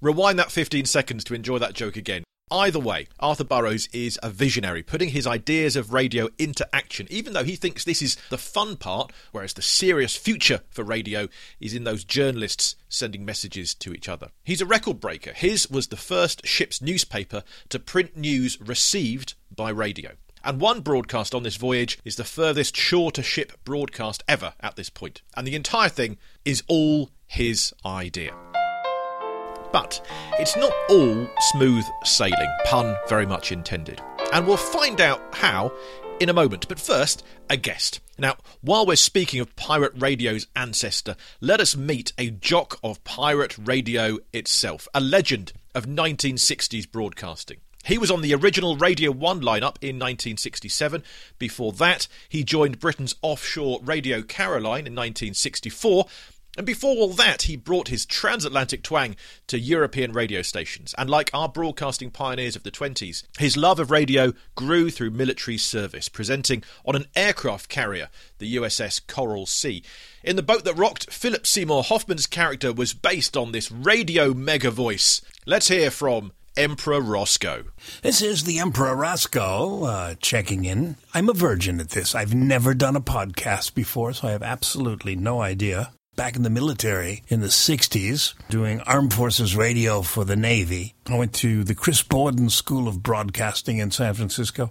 Rewind 0.01 0.39
that 0.39 0.51
15 0.51 0.85
seconds 0.85 1.25
to 1.25 1.35
enjoy 1.35 1.59
that 1.59 1.75
joke 1.75 1.97
again. 1.97 2.25
Either 2.53 2.81
way, 2.81 3.07
Arthur 3.21 3.45
Burrows 3.45 3.89
is 3.93 4.19
a 4.25 4.31
visionary, 4.31 4.83
putting 4.83 5.11
his 5.11 5.25
ideas 5.25 5.77
of 5.77 5.93
radio 5.93 6.29
into 6.37 6.69
action, 6.75 7.07
even 7.09 7.33
though 7.33 7.45
he 7.45 7.55
thinks 7.55 7.85
this 7.85 8.03
is 8.03 8.17
the 8.29 8.39
fun 8.39 8.77
part, 8.77 9.13
whereas 9.31 9.53
the 9.53 9.63
serious 9.63 10.17
future 10.17 10.63
for 10.69 10.83
radio 10.83 11.29
is 11.61 11.75
in 11.75 11.85
those 11.85 12.03
journalists 12.03 12.75
sending 12.89 13.25
messages 13.25 13.73
to 13.75 13.93
each 13.93 14.09
other. 14.09 14.31
He's 14.43 14.61
a 14.61 14.67
record 14.67 14.99
breaker. 14.99 15.33
His 15.33 15.71
was 15.71 15.87
the 15.87 15.97
first 15.97 16.45
ship's 16.45 16.83
newspaper 16.83 17.45
to 17.69 17.79
print 17.79 18.17
news 18.17 18.61
received 18.61 19.35
by 19.55 19.71
radio. 19.71 20.11
And 20.43 20.61
one 20.61 20.81
broadcast 20.81 21.37
on 21.37 21.45
this 21.45 21.57
voyage 21.57 22.01
is 22.05 22.17
the 22.17 22.25
furthest 22.25 22.77
shore 22.77 23.13
to 23.13 23.23
ship 23.23 23.53
broadcast 23.65 24.25
ever 24.27 24.55
at 24.59 24.75
this 24.75 24.91
point. 24.91 25.23
And 25.37 25.47
the 25.47 25.55
entire 25.55 25.91
thing 25.91 26.19
is 26.45 26.65
all 26.67 27.11
his 27.31 27.73
idea. 27.87 28.35
But 29.73 30.05
it's 30.41 30.57
not 30.57 30.73
all 30.89 31.29
smooth 31.53 31.85
sailing, 32.03 32.51
pun 32.65 32.97
very 33.09 33.25
much 33.25 33.53
intended. 33.53 34.03
And 34.33 34.47
we'll 34.47 34.57
find 34.57 35.01
out 35.01 35.23
how 35.33 35.73
in 36.19 36.29
a 36.29 36.35
moment. 36.35 36.67
But 36.67 36.81
first, 36.81 37.25
a 37.49 37.57
guest. 37.57 38.01
Now, 38.19 38.37
while 38.63 38.85
we're 38.85 38.97
speaking 38.97 39.39
of 39.39 39.55
pirate 39.55 39.93
radio's 39.97 40.49
ancestor, 40.57 41.15
let 41.41 41.61
us 41.61 41.77
meet 41.77 42.13
a 42.19 42.31
jock 42.31 42.81
of 42.83 43.03
pirate 43.05 43.57
radio 43.57 44.19
itself, 44.33 44.89
a 44.93 45.01
legend 45.01 45.53
of 45.73 45.87
1960s 45.87 46.91
broadcasting. 46.91 47.59
He 47.85 47.97
was 47.97 48.11
on 48.11 48.23
the 48.23 48.35
original 48.35 48.77
Radio 48.77 49.13
1 49.13 49.41
lineup 49.41 49.79
in 49.81 49.97
1967. 49.97 51.05
Before 51.39 51.73
that, 51.73 52.09
he 52.29 52.43
joined 52.43 52.81
Britain's 52.81 53.15
offshore 53.23 53.81
Radio 53.83 54.21
Caroline 54.21 54.87
in 54.87 54.95
1964 54.95 56.07
and 56.57 56.67
before 56.67 56.97
all 56.97 57.11
that, 57.11 57.43
he 57.43 57.57
brought 57.57 57.89
his 57.89 58.05
transatlantic 58.05 58.83
twang 58.83 59.15
to 59.47 59.59
European 59.59 60.13
radio 60.13 60.43
stations. 60.43 60.95
And 60.99 61.09
like 61.09 61.31
our 61.33 61.49
broadcasting 61.49 62.11
pioneers 62.11 62.57
of 62.57 62.65
the 62.65 62.73
20s, 62.73 63.23
his 63.39 63.57
love 63.57 63.79
of 63.79 63.93
radio 63.93 64.33
grew 64.57 64.91
through 64.91 65.13
military 65.13 65.59
service, 65.59 66.09
presenting 66.09 66.65
on 66.85 66.97
an 66.97 67.07
aircraft 67.15 67.69
carrier, 67.69 68.09
the 68.39 68.57
USS 68.57 69.01
Coral 69.07 69.47
Sea. 69.47 69.85
In 70.25 70.35
the 70.35 70.43
boat 70.43 70.65
that 70.65 70.77
rocked, 70.77 71.13
Philip 71.13 71.47
Seymour 71.47 71.85
Hoffman's 71.85 72.27
character 72.27 72.73
was 72.73 72.95
based 72.95 73.37
on 73.37 73.53
this 73.53 73.71
radio 73.71 74.35
mega 74.35 74.73
voice. 74.73 75.23
Let's 75.47 75.69
hear 75.69 75.89
from 75.89 76.33
Emperor 76.57 77.01
Rosko. 77.01 77.67
This 78.03 78.21
is 78.21 78.43
the 78.43 78.59
Emperor 78.59 78.97
Rosko 78.97 79.89
uh, 79.89 80.15
checking 80.21 80.65
in. 80.65 80.97
I'm 81.15 81.29
a 81.29 81.33
virgin 81.33 81.79
at 81.79 81.91
this. 81.91 82.13
I've 82.13 82.35
never 82.35 82.75
done 82.75 82.97
a 82.97 83.01
podcast 83.01 83.75
before, 83.75 84.13
so 84.15 84.27
I 84.27 84.33
have 84.33 84.43
absolutely 84.43 85.15
no 85.15 85.41
idea 85.41 85.93
back 86.21 86.37
in 86.37 86.43
the 86.43 86.51
military 86.51 87.23
in 87.29 87.41
the 87.41 87.47
60s 87.47 88.35
doing 88.51 88.79
armed 88.83 89.15
forces 89.15 89.57
radio 89.57 90.03
for 90.03 90.23
the 90.23 90.37
Navy. 90.37 90.93
I 91.07 91.17
went 91.17 91.33
to 91.37 91.65
the 91.65 91.75
Chris 91.75 92.03
Boden 92.03 92.51
School 92.51 92.89
of 92.89 93.03
Broadcasting 93.03 93.79
in 93.79 93.91
San 93.91 94.13
Francisco 94.13 94.71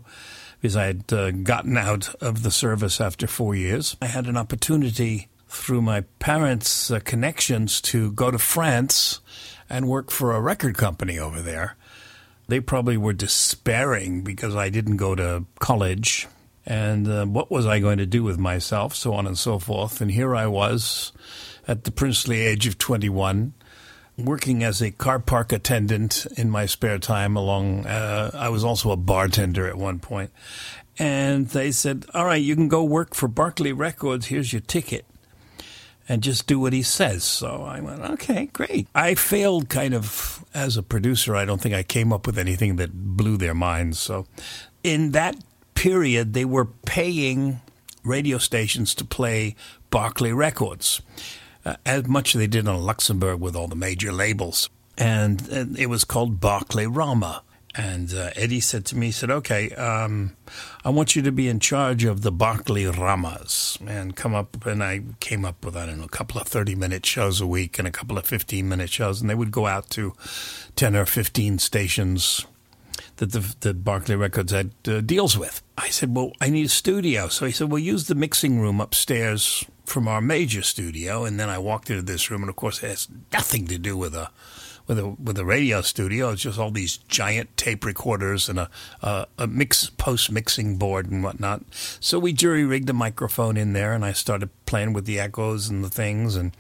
because 0.61 0.75
I 0.75 0.85
had 0.85 1.11
uh, 1.11 1.31
gotten 1.31 1.75
out 1.75 2.13
of 2.21 2.43
the 2.43 2.51
service 2.51 3.01
after 3.01 3.25
four 3.25 3.55
years. 3.55 3.97
I 3.99 4.05
had 4.05 4.27
an 4.27 4.37
opportunity 4.37 5.27
through 5.47 5.81
my 5.81 6.01
parents' 6.19 6.91
uh, 6.91 6.99
connections 6.99 7.81
to 7.81 8.11
go 8.11 8.29
to 8.29 8.37
France 8.37 9.19
and 9.71 9.87
work 9.87 10.11
for 10.11 10.35
a 10.35 10.41
record 10.41 10.77
company 10.77 11.17
over 11.17 11.41
there. 11.41 11.77
They 12.47 12.59
probably 12.59 12.95
were 12.95 13.13
despairing 13.13 14.21
because 14.21 14.55
I 14.55 14.69
didn't 14.69 14.97
go 14.97 15.15
to 15.15 15.45
college 15.57 16.27
and 16.65 17.07
uh, 17.07 17.25
what 17.25 17.49
was 17.49 17.65
I 17.65 17.79
going 17.79 17.97
to 17.97 18.05
do 18.05 18.23
with 18.23 18.37
myself, 18.37 18.95
so 18.95 19.13
on 19.13 19.25
and 19.25 19.37
so 19.37 19.59
forth. 19.59 20.01
And 20.01 20.11
here 20.11 20.35
I 20.35 20.47
was 20.47 21.11
at 21.67 21.83
the 21.83 21.91
princely 21.91 22.41
age 22.41 22.67
of 22.67 22.77
21, 22.77 23.53
working 24.17 24.63
as 24.63 24.81
a 24.81 24.91
car 24.91 25.19
park 25.19 25.51
attendant 25.51 26.25
in 26.37 26.49
my 26.49 26.65
spare 26.65 26.99
time. 26.99 27.35
Along, 27.35 27.85
uh, 27.85 28.31
I 28.33 28.49
was 28.49 28.63
also 28.63 28.91
a 28.91 28.97
bartender 28.97 29.67
at 29.67 29.77
one 29.77 29.99
point. 29.99 30.09
point, 30.09 30.31
and 30.97 31.47
they 31.49 31.71
said, 31.71 32.05
"All 32.13 32.25
right, 32.25 32.41
you 32.41 32.55
can 32.55 32.67
go 32.67 32.83
work 32.83 33.15
for 33.15 33.27
Barclay 33.27 33.71
Records. 33.71 34.27
Here's 34.27 34.51
your 34.51 34.61
ticket." 34.61 35.05
And 36.11 36.23
just 36.23 36.47
do 36.47 36.59
what 36.59 36.73
he 36.73 36.81
says. 36.81 37.23
So 37.23 37.61
I 37.63 37.81
went, 37.81 38.01
okay, 38.01 38.47
great. 38.47 38.87
I 38.95 39.13
failed 39.13 39.69
kind 39.69 39.93
of 39.93 40.43
as 40.55 40.75
a 40.75 40.81
producer. 40.81 41.35
I 41.35 41.45
don't 41.45 41.61
think 41.61 41.75
I 41.75 41.83
came 41.83 42.11
up 42.11 42.25
with 42.25 42.39
anything 42.39 42.77
that 42.77 42.91
blew 43.15 43.37
their 43.37 43.53
minds. 43.53 43.99
So 43.99 44.25
in 44.83 45.11
that 45.11 45.35
period, 45.79 46.33
they 46.33 46.43
were 46.43 46.65
paying 46.65 47.61
radio 48.03 48.37
stations 48.37 48.93
to 48.93 49.05
play 49.05 49.55
Barclay 49.89 50.33
Records, 50.33 51.01
uh, 51.63 51.75
as 51.85 52.05
much 52.05 52.35
as 52.35 52.39
they 52.39 52.47
did 52.47 52.67
in 52.67 52.77
Luxembourg 52.83 53.39
with 53.39 53.55
all 53.55 53.69
the 53.69 53.77
major 53.77 54.11
labels. 54.11 54.69
And, 54.97 55.47
and 55.47 55.79
it 55.79 55.85
was 55.85 56.03
called 56.03 56.41
Barclay 56.41 56.85
Rama. 56.85 57.43
And 57.75 58.13
uh, 58.13 58.31
Eddie 58.35 58.59
said 58.59 58.83
to 58.87 58.97
me, 58.97 59.05
he 59.05 59.11
said, 59.13 59.31
okay, 59.31 59.71
um, 59.75 60.35
I 60.83 60.89
want 60.89 61.15
you 61.15 61.21
to 61.21 61.31
be 61.31 61.47
in 61.47 61.61
charge 61.61 62.03
of 62.03 62.23
the 62.23 62.31
Barclay 62.31 62.83
Ramas 62.83 63.77
and 63.87 64.17
come 64.17 64.35
up. 64.35 64.65
And 64.65 64.83
I 64.83 65.03
came 65.21 65.45
up 65.45 65.63
with, 65.63 65.77
I 65.77 65.85
don't 65.85 65.99
know, 65.99 66.03
a 66.03 66.09
couple 66.09 66.41
of 66.41 66.47
30 66.47 66.75
minute 66.75 67.05
shows 67.05 67.39
a 67.39 67.47
week 67.47 67.79
and 67.79 67.87
a 67.87 67.91
couple 67.91 68.17
of 68.17 68.25
15 68.25 68.67
minute 68.67 68.89
shows. 68.89 69.21
And 69.21 69.29
they 69.29 69.35
would 69.35 69.51
go 69.51 69.65
out 69.65 69.89
to 69.91 70.13
10 70.75 70.97
or 70.97 71.05
15 71.05 71.57
stations 71.59 72.45
that 73.17 73.31
the 73.61 73.73
Barclay 73.73 74.15
Records 74.15 74.51
had 74.51 74.71
uh, 74.87 74.99
deals 74.99 75.37
with. 75.37 75.61
I 75.79 75.89
said, 75.89 76.15
"Well, 76.15 76.31
I 76.41 76.49
need 76.49 76.65
a 76.65 76.69
studio." 76.69 77.27
So 77.29 77.45
he 77.45 77.51
said, 77.51 77.71
"Well, 77.71 77.79
use 77.79 78.07
the 78.07 78.15
mixing 78.15 78.59
room 78.59 78.81
upstairs 78.81 79.63
from 79.85 80.07
our 80.07 80.21
major 80.21 80.61
studio." 80.61 81.25
And 81.25 81.39
then 81.39 81.49
I 81.49 81.57
walked 81.57 81.89
into 81.89 82.03
this 82.03 82.29
room, 82.29 82.43
and 82.43 82.49
of 82.49 82.55
course, 82.55 82.83
it 82.83 82.89
has 82.89 83.07
nothing 83.31 83.67
to 83.67 83.77
do 83.77 83.95
with 83.95 84.13
a 84.13 84.29
with 84.87 84.99
a 84.99 85.07
with 85.07 85.37
a 85.37 85.45
radio 85.45 85.81
studio. 85.81 86.31
It's 86.31 86.41
just 86.41 86.59
all 86.59 86.71
these 86.71 86.97
giant 86.97 87.55
tape 87.55 87.85
recorders 87.85 88.49
and 88.49 88.59
a 88.59 88.69
a, 89.01 89.27
a 89.37 89.47
mix 89.47 89.89
post 89.91 90.31
mixing 90.31 90.77
board 90.77 91.09
and 91.09 91.23
whatnot. 91.23 91.63
So 91.99 92.19
we 92.19 92.33
jury 92.33 92.65
rigged 92.65 92.89
a 92.89 92.93
microphone 92.93 93.55
in 93.55 93.73
there, 93.73 93.93
and 93.93 94.03
I 94.03 94.11
started 94.13 94.49
playing 94.65 94.93
with 94.93 95.05
the 95.05 95.19
echoes 95.19 95.69
and 95.69 95.83
the 95.83 95.89
things. 95.89 96.35
And 96.35 96.51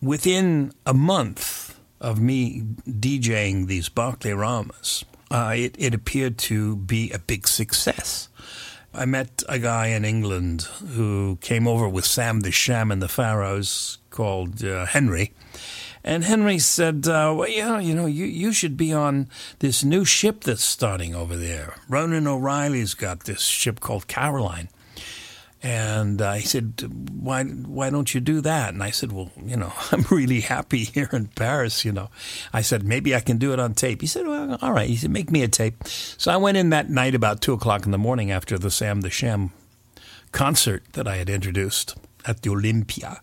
within 0.00 0.72
a 0.84 0.94
month 0.94 1.78
of 2.00 2.20
me 2.20 2.62
DJing 2.86 3.66
these 3.66 3.88
Barclay 3.88 4.32
Ramas, 4.32 5.04
uh, 5.30 5.54
it, 5.56 5.74
it 5.78 5.94
appeared 5.94 6.38
to 6.38 6.76
be 6.76 7.10
a 7.10 7.18
big 7.18 7.48
success. 7.48 8.28
I 8.96 9.04
met 9.04 9.42
a 9.46 9.58
guy 9.58 9.88
in 9.88 10.06
England 10.06 10.62
who 10.62 11.36
came 11.42 11.68
over 11.68 11.86
with 11.86 12.06
Sam 12.06 12.40
the 12.40 12.50
Sham 12.50 12.90
and 12.90 13.02
the 13.02 13.08
Pharaohs 13.08 13.98
called 14.08 14.64
uh, 14.64 14.86
Henry. 14.86 15.34
And 16.02 16.24
Henry 16.24 16.58
said, 16.58 17.06
uh, 17.06 17.34
well, 17.36 17.48
yeah, 17.48 17.78
you 17.78 17.94
know, 17.94 18.06
you, 18.06 18.24
you 18.24 18.52
should 18.52 18.74
be 18.74 18.94
on 18.94 19.28
this 19.58 19.84
new 19.84 20.06
ship 20.06 20.44
that's 20.44 20.64
starting 20.64 21.14
over 21.14 21.36
there. 21.36 21.76
Ronan 21.90 22.26
O'Rahilly's 22.26 22.94
got 22.94 23.24
this 23.24 23.42
ship 23.42 23.80
called 23.80 24.06
Caroline. 24.06 24.70
And 25.62 26.20
uh, 26.20 26.34
he 26.34 26.46
said, 26.46 26.82
"Why, 27.12 27.42
why 27.44 27.90
don't 27.90 28.14
you 28.14 28.20
do 28.20 28.40
that?" 28.42 28.74
And 28.74 28.82
I 28.82 28.90
said, 28.90 29.12
"Well, 29.12 29.30
you 29.42 29.56
know, 29.56 29.72
I'm 29.92 30.02
really 30.10 30.40
happy 30.40 30.84
here 30.84 31.08
in 31.12 31.28
Paris. 31.28 31.84
You 31.84 31.92
know." 31.92 32.10
I 32.52 32.60
said, 32.60 32.84
"Maybe 32.84 33.14
I 33.14 33.20
can 33.20 33.38
do 33.38 33.52
it 33.52 33.58
on 33.60 33.74
tape." 33.74 34.00
He 34.00 34.06
said, 34.06 34.26
"Well, 34.26 34.58
all 34.60 34.72
right." 34.72 34.88
He 34.88 34.96
said, 34.96 35.10
"Make 35.10 35.30
me 35.30 35.42
a 35.42 35.48
tape." 35.48 35.82
So 35.84 36.30
I 36.30 36.36
went 36.36 36.56
in 36.56 36.70
that 36.70 36.90
night 36.90 37.14
about 37.14 37.40
two 37.40 37.52
o'clock 37.52 37.86
in 37.86 37.90
the 37.92 37.98
morning 37.98 38.30
after 38.30 38.58
the 38.58 38.70
Sam 38.70 39.00
the 39.00 39.10
Sham 39.10 39.50
concert 40.32 40.84
that 40.92 41.08
I 41.08 41.16
had 41.16 41.30
introduced 41.30 41.96
at 42.26 42.42
the 42.42 42.50
Olympia, 42.50 43.20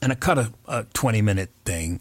and 0.00 0.12
I 0.12 0.14
cut 0.14 0.38
a, 0.38 0.52
a 0.68 0.84
twenty-minute 0.94 1.50
thing. 1.64 2.00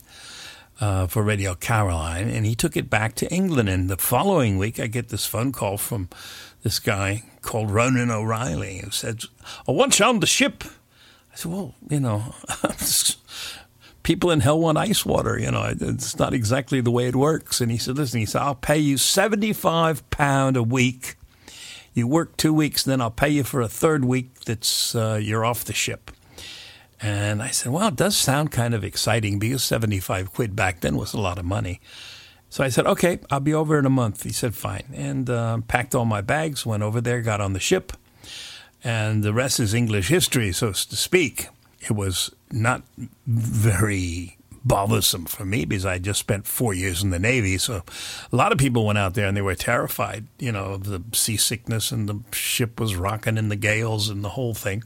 Uh, 0.82 1.06
for 1.06 1.22
Radio 1.22 1.54
Caroline, 1.54 2.28
and 2.28 2.44
he 2.44 2.56
took 2.56 2.76
it 2.76 2.90
back 2.90 3.14
to 3.14 3.32
England. 3.32 3.70
And 3.70 3.88
the 3.88 3.98
following 3.98 4.58
week, 4.58 4.80
I 4.80 4.88
get 4.88 5.10
this 5.10 5.28
phone 5.28 5.52
call 5.52 5.78
from 5.78 6.10
this 6.64 6.80
guy 6.80 7.22
called 7.44 7.70
Ronan 7.70 8.10
O'Rahilly 8.10 8.80
who 8.80 8.90
said, 8.90 9.22
I 9.68 9.74
want 9.74 10.00
you 10.00 10.06
on 10.06 10.22
the 10.22 10.26
ship. 10.26 10.64
I 11.32 11.36
said, 11.36 11.52
Well, 11.52 11.76
you 11.88 12.00
know, 12.00 12.34
people 14.04 14.32
in 14.32 14.40
hell 14.40 14.60
want 14.60 14.80
ice 14.80 15.06
water. 15.06 15.38
You 15.38 15.52
know, 15.52 15.72
it's 15.80 16.18
not 16.18 16.34
exactly 16.34 16.82
the 16.82 16.92
way 16.92 17.08
it 17.08 17.16
works. 17.16 17.62
And 17.62 17.72
he 17.72 17.78
said, 17.78 17.98
Listen, 17.98 18.20
he 18.20 18.26
said, 18.26 18.42
I'll 18.42 18.56
pay 18.56 18.78
you 18.78 18.96
£75 18.96 20.56
a 20.58 20.64
week. 20.64 21.16
You 21.94 22.08
work 22.08 22.38
two 22.38 22.54
weeks, 22.54 22.84
then 22.84 23.02
I'll 23.02 23.12
pay 23.12 23.30
you 23.30 23.44
for 23.44 23.62
a 23.62 23.68
third 23.68 24.06
week 24.06 24.42
that's 24.42 24.96
uh, 24.96 25.20
you're 25.22 25.46
off 25.46 25.66
the 25.66 25.74
ship. 25.74 26.10
And 27.02 27.42
I 27.42 27.50
said, 27.50 27.72
Well, 27.72 27.88
it 27.88 27.96
does 27.96 28.16
sound 28.16 28.52
kind 28.52 28.74
of 28.74 28.84
exciting 28.84 29.40
because 29.40 29.64
75 29.64 30.34
quid 30.34 30.56
back 30.56 30.82
then 30.82 30.98
was 30.98 31.14
a 31.14 31.20
lot 31.20 31.40
of 31.40 31.46
money. 31.46 31.82
So 32.52 32.66
I 32.66 32.70
said, 32.70 32.86
okay, 32.86 33.20
I'll 33.32 33.40
be 33.40 33.54
over 33.54 33.80
in 33.80 33.86
a 33.86 33.90
month. 33.90 34.24
He 34.24 34.34
said, 34.34 34.54
fine. 34.54 34.84
And 34.94 35.30
uh, 35.30 35.60
packed 35.70 35.96
all 35.96 36.04
my 36.04 36.20
bags, 36.20 36.66
went 36.66 36.84
over 36.84 37.00
there, 37.00 37.22
got 37.22 37.40
on 37.40 37.54
the 37.54 37.62
ship. 37.62 37.94
And 38.84 39.24
the 39.24 39.34
rest 39.34 39.58
is 39.62 39.74
English 39.74 40.10
history, 40.10 40.52
so 40.52 40.74
to 40.74 40.96
speak. 40.98 41.48
It 41.80 41.94
was 41.94 42.30
not 42.52 42.84
very 43.26 44.38
bothersome 44.64 45.26
for 45.26 45.46
me 45.46 45.66
because 45.66 45.86
I 45.86 45.98
just 45.98 46.20
spent 46.20 46.46
four 46.46 46.74
years 46.74 47.04
in 47.04 47.10
the 47.10 47.20
Navy. 47.20 47.58
So 47.58 47.84
a 48.32 48.36
lot 48.36 48.52
of 48.52 48.58
people 48.58 48.86
went 48.86 48.98
out 48.98 49.14
there 49.14 49.28
and 49.28 49.36
they 49.36 49.42
were 49.42 49.56
terrified, 49.56 50.28
you 50.40 50.52
know, 50.52 50.74
of 50.74 50.84
the 50.86 51.04
seasickness 51.14 51.92
and 51.92 52.08
the 52.08 52.20
ship 52.36 52.80
was 52.80 52.96
rocking 52.96 53.38
in 53.38 53.50
the 53.50 53.56
gales 53.56 54.10
and 54.10 54.24
the 54.24 54.30
whole 54.30 54.54
thing. 54.54 54.84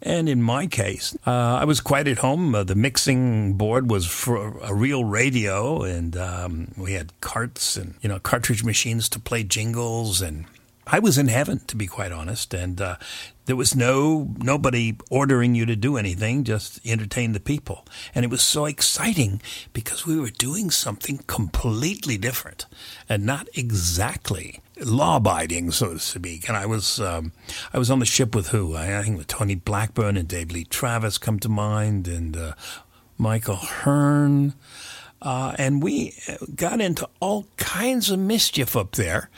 And 0.00 0.28
in 0.28 0.42
my 0.42 0.66
case, 0.66 1.16
uh, 1.26 1.58
I 1.60 1.64
was 1.64 1.80
quite 1.80 2.08
at 2.08 2.18
home. 2.18 2.54
Uh, 2.54 2.64
the 2.64 2.74
mixing 2.74 3.54
board 3.54 3.90
was 3.90 4.06
for 4.06 4.58
a 4.58 4.74
real 4.74 5.04
radio 5.04 5.82
and 5.82 6.16
um, 6.16 6.72
we 6.76 6.92
had 6.92 7.12
carts 7.20 7.76
and, 7.76 7.94
you 8.00 8.08
know, 8.08 8.18
cartridge 8.18 8.64
machines 8.64 9.08
to 9.10 9.20
play 9.20 9.42
jingles 9.42 10.22
and 10.22 10.46
I 10.90 10.98
was 11.00 11.18
in 11.18 11.28
heaven, 11.28 11.60
to 11.66 11.76
be 11.76 11.86
quite 11.86 12.12
honest, 12.12 12.54
and 12.54 12.80
uh, 12.80 12.96
there 13.44 13.56
was 13.56 13.76
no 13.76 14.34
nobody 14.38 14.96
ordering 15.10 15.54
you 15.54 15.66
to 15.66 15.76
do 15.76 15.96
anything, 15.98 16.44
just 16.44 16.80
entertain 16.86 17.32
the 17.32 17.40
people, 17.40 17.86
and 18.14 18.24
it 18.24 18.30
was 18.30 18.42
so 18.42 18.64
exciting 18.64 19.42
because 19.72 20.06
we 20.06 20.18
were 20.18 20.30
doing 20.30 20.70
something 20.70 21.18
completely 21.26 22.16
different 22.16 22.66
and 23.08 23.26
not 23.26 23.48
exactly 23.54 24.60
law-abiding, 24.80 25.70
so 25.72 25.92
to 25.92 25.98
speak. 25.98 26.48
And 26.48 26.56
I 26.56 26.64
was 26.64 27.00
um, 27.00 27.32
I 27.72 27.78
was 27.78 27.90
on 27.90 27.98
the 27.98 28.06
ship 28.06 28.34
with 28.34 28.48
who? 28.48 28.74
I, 28.74 28.98
I 28.98 29.02
think 29.02 29.18
with 29.18 29.26
Tony 29.26 29.56
Blackburn 29.56 30.16
and 30.16 30.26
Dave 30.26 30.50
Lee 30.50 30.64
Travis 30.64 31.18
come 31.18 31.38
to 31.40 31.48
mind, 31.48 32.08
and 32.08 32.36
uh, 32.36 32.52
Michael 33.18 33.56
Hearn. 33.56 34.54
Uh, 35.20 35.52
and 35.58 35.82
we 35.82 36.14
got 36.54 36.80
into 36.80 37.08
all 37.18 37.48
kinds 37.56 38.08
of 38.08 38.20
mischief 38.20 38.76
up 38.76 38.92
there. 38.92 39.28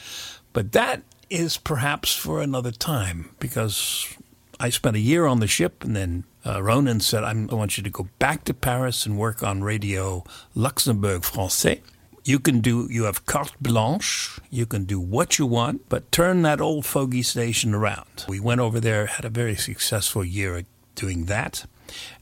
But 0.52 0.72
that 0.72 1.02
is 1.30 1.56
perhaps 1.56 2.14
for 2.14 2.42
another 2.42 2.72
time 2.72 3.30
because 3.38 4.16
I 4.58 4.68
spent 4.68 4.96
a 4.96 5.00
year 5.00 5.26
on 5.26 5.40
the 5.40 5.46
ship 5.46 5.84
and 5.84 5.96
then 5.96 6.24
uh, 6.44 6.62
Ronan 6.62 7.00
said, 7.00 7.22
I 7.24 7.32
want 7.32 7.76
you 7.76 7.82
to 7.84 7.90
go 7.90 8.08
back 8.18 8.44
to 8.44 8.54
Paris 8.54 9.06
and 9.06 9.16
work 9.16 9.42
on 9.42 9.62
Radio 9.62 10.24
Luxembourg 10.54 11.22
Francais. 11.22 11.82
You 12.24 12.38
can 12.38 12.60
do, 12.60 12.86
you 12.90 13.04
have 13.04 13.24
carte 13.26 13.54
blanche, 13.60 14.38
you 14.50 14.66
can 14.66 14.84
do 14.84 15.00
what 15.00 15.38
you 15.38 15.46
want, 15.46 15.88
but 15.88 16.12
turn 16.12 16.42
that 16.42 16.60
old 16.60 16.84
fogey 16.84 17.22
station 17.22 17.74
around. 17.74 18.26
We 18.28 18.40
went 18.40 18.60
over 18.60 18.80
there, 18.80 19.06
had 19.06 19.24
a 19.24 19.30
very 19.30 19.56
successful 19.56 20.24
year 20.24 20.64
doing 20.94 21.26
that. 21.26 21.64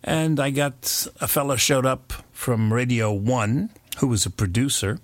And 0.05 0.39
I 0.39 0.51
got 0.51 1.07
a 1.21 1.29
fellow 1.29 1.57
showed 1.57 1.87
up 1.87 2.13
from 2.33 2.73
Radio 2.73 3.13
1 3.13 3.71
who 3.99 4.07
was 4.07 4.25
a 4.25 4.31
producer 4.31 4.99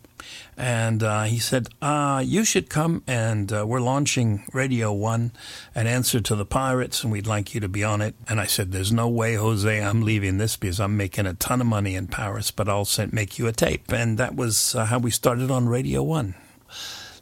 and 0.56 1.02
uh, 1.02 1.24
he 1.24 1.38
said, 1.38 1.68
uh, 1.82 2.22
"You 2.24 2.44
should 2.44 2.70
come, 2.70 3.02
and 3.06 3.52
uh, 3.52 3.64
we're 3.66 3.80
launching 3.80 4.44
Radio 4.52 4.92
One, 4.92 5.32
an 5.74 5.86
answer 5.86 6.20
to 6.20 6.36
the 6.36 6.44
pirates, 6.44 7.02
and 7.02 7.12
we'd 7.12 7.26
like 7.26 7.54
you 7.54 7.60
to 7.60 7.68
be 7.68 7.84
on 7.84 8.00
it." 8.00 8.14
And 8.28 8.40
I 8.40 8.46
said, 8.46 8.72
"There's 8.72 8.92
no 8.92 9.08
way, 9.08 9.34
Jose, 9.34 9.82
I'm 9.82 10.02
leaving 10.02 10.38
this 10.38 10.56
because 10.56 10.80
I'm 10.80 10.96
making 10.96 11.26
a 11.26 11.34
ton 11.34 11.60
of 11.60 11.66
money 11.66 11.94
in 11.94 12.06
Paris, 12.06 12.50
but 12.50 12.68
I'll 12.68 12.84
send, 12.84 13.12
make 13.12 13.38
you 13.38 13.46
a 13.46 13.52
tape." 13.52 13.92
And 13.92 14.18
that 14.18 14.36
was 14.36 14.74
uh, 14.74 14.86
how 14.86 14.98
we 14.98 15.10
started 15.10 15.50
on 15.50 15.68
Radio 15.68 16.02
One. 16.02 16.34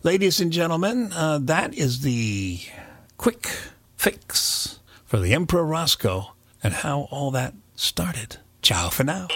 Ladies 0.03 0.41
and 0.41 0.53
gentlemen, 0.53 1.13
uh, 1.15 1.39
that 1.43 1.75
is 1.75 2.01
the 2.01 2.61
quick 3.17 3.47
fix 3.97 4.81
for 5.05 5.21
the 5.21 5.33
Emperor 5.33 5.63
Rosko 5.65 6.33
and 6.63 6.75
how 6.75 7.09
all 7.11 7.31
that 7.31 7.55
started. 7.77 8.39
Ciao 8.63 8.89
for 8.89 9.05
now. 9.05 9.29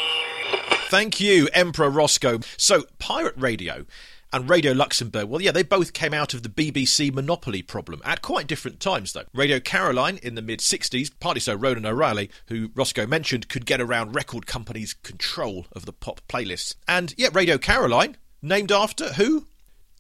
Thank 0.89 1.21
you, 1.21 1.49
Emperor 1.53 1.91
Rosko. 1.91 2.45
So, 2.57 2.85
Pirate 3.01 3.35
Radio 3.37 3.87
and 4.33 4.49
Radio 4.49 4.71
Luxembourg, 4.73 5.29
well, 5.29 5.43
yeah, 5.43 5.51
they 5.51 5.65
both 5.65 5.93
came 5.93 6.15
out 6.15 6.33
of 6.33 6.45
the 6.45 6.49
BBC 6.49 7.13
monopoly 7.13 7.61
problem 7.61 8.01
at 8.05 8.23
quite 8.23 8.47
different 8.47 8.79
times, 8.79 9.13
though. 9.13 9.25
Radio 9.35 9.59
Caroline 9.59 10.19
in 10.23 10.37
the 10.37 10.43
mid 10.43 10.61
60s, 10.61 11.11
partly 11.19 11.41
so 11.41 11.57
Ronan 11.57 11.87
O'Rahilly, 11.87 12.31
who 12.47 12.69
Rosko 12.69 13.09
mentioned, 13.09 13.49
could 13.49 13.67
get 13.67 13.81
around 13.81 14.15
record 14.15 14.47
companies' 14.47 14.95
control 14.95 15.67
of 15.73 15.87
the 15.87 15.93
pop 15.93 16.21
playlists. 16.29 16.77
And, 16.87 17.15
yeah, 17.17 17.31
Radio 17.33 17.59
Caroline, 17.59 18.17
named 18.41 18.71
after 18.71 19.15
who? 19.15 19.49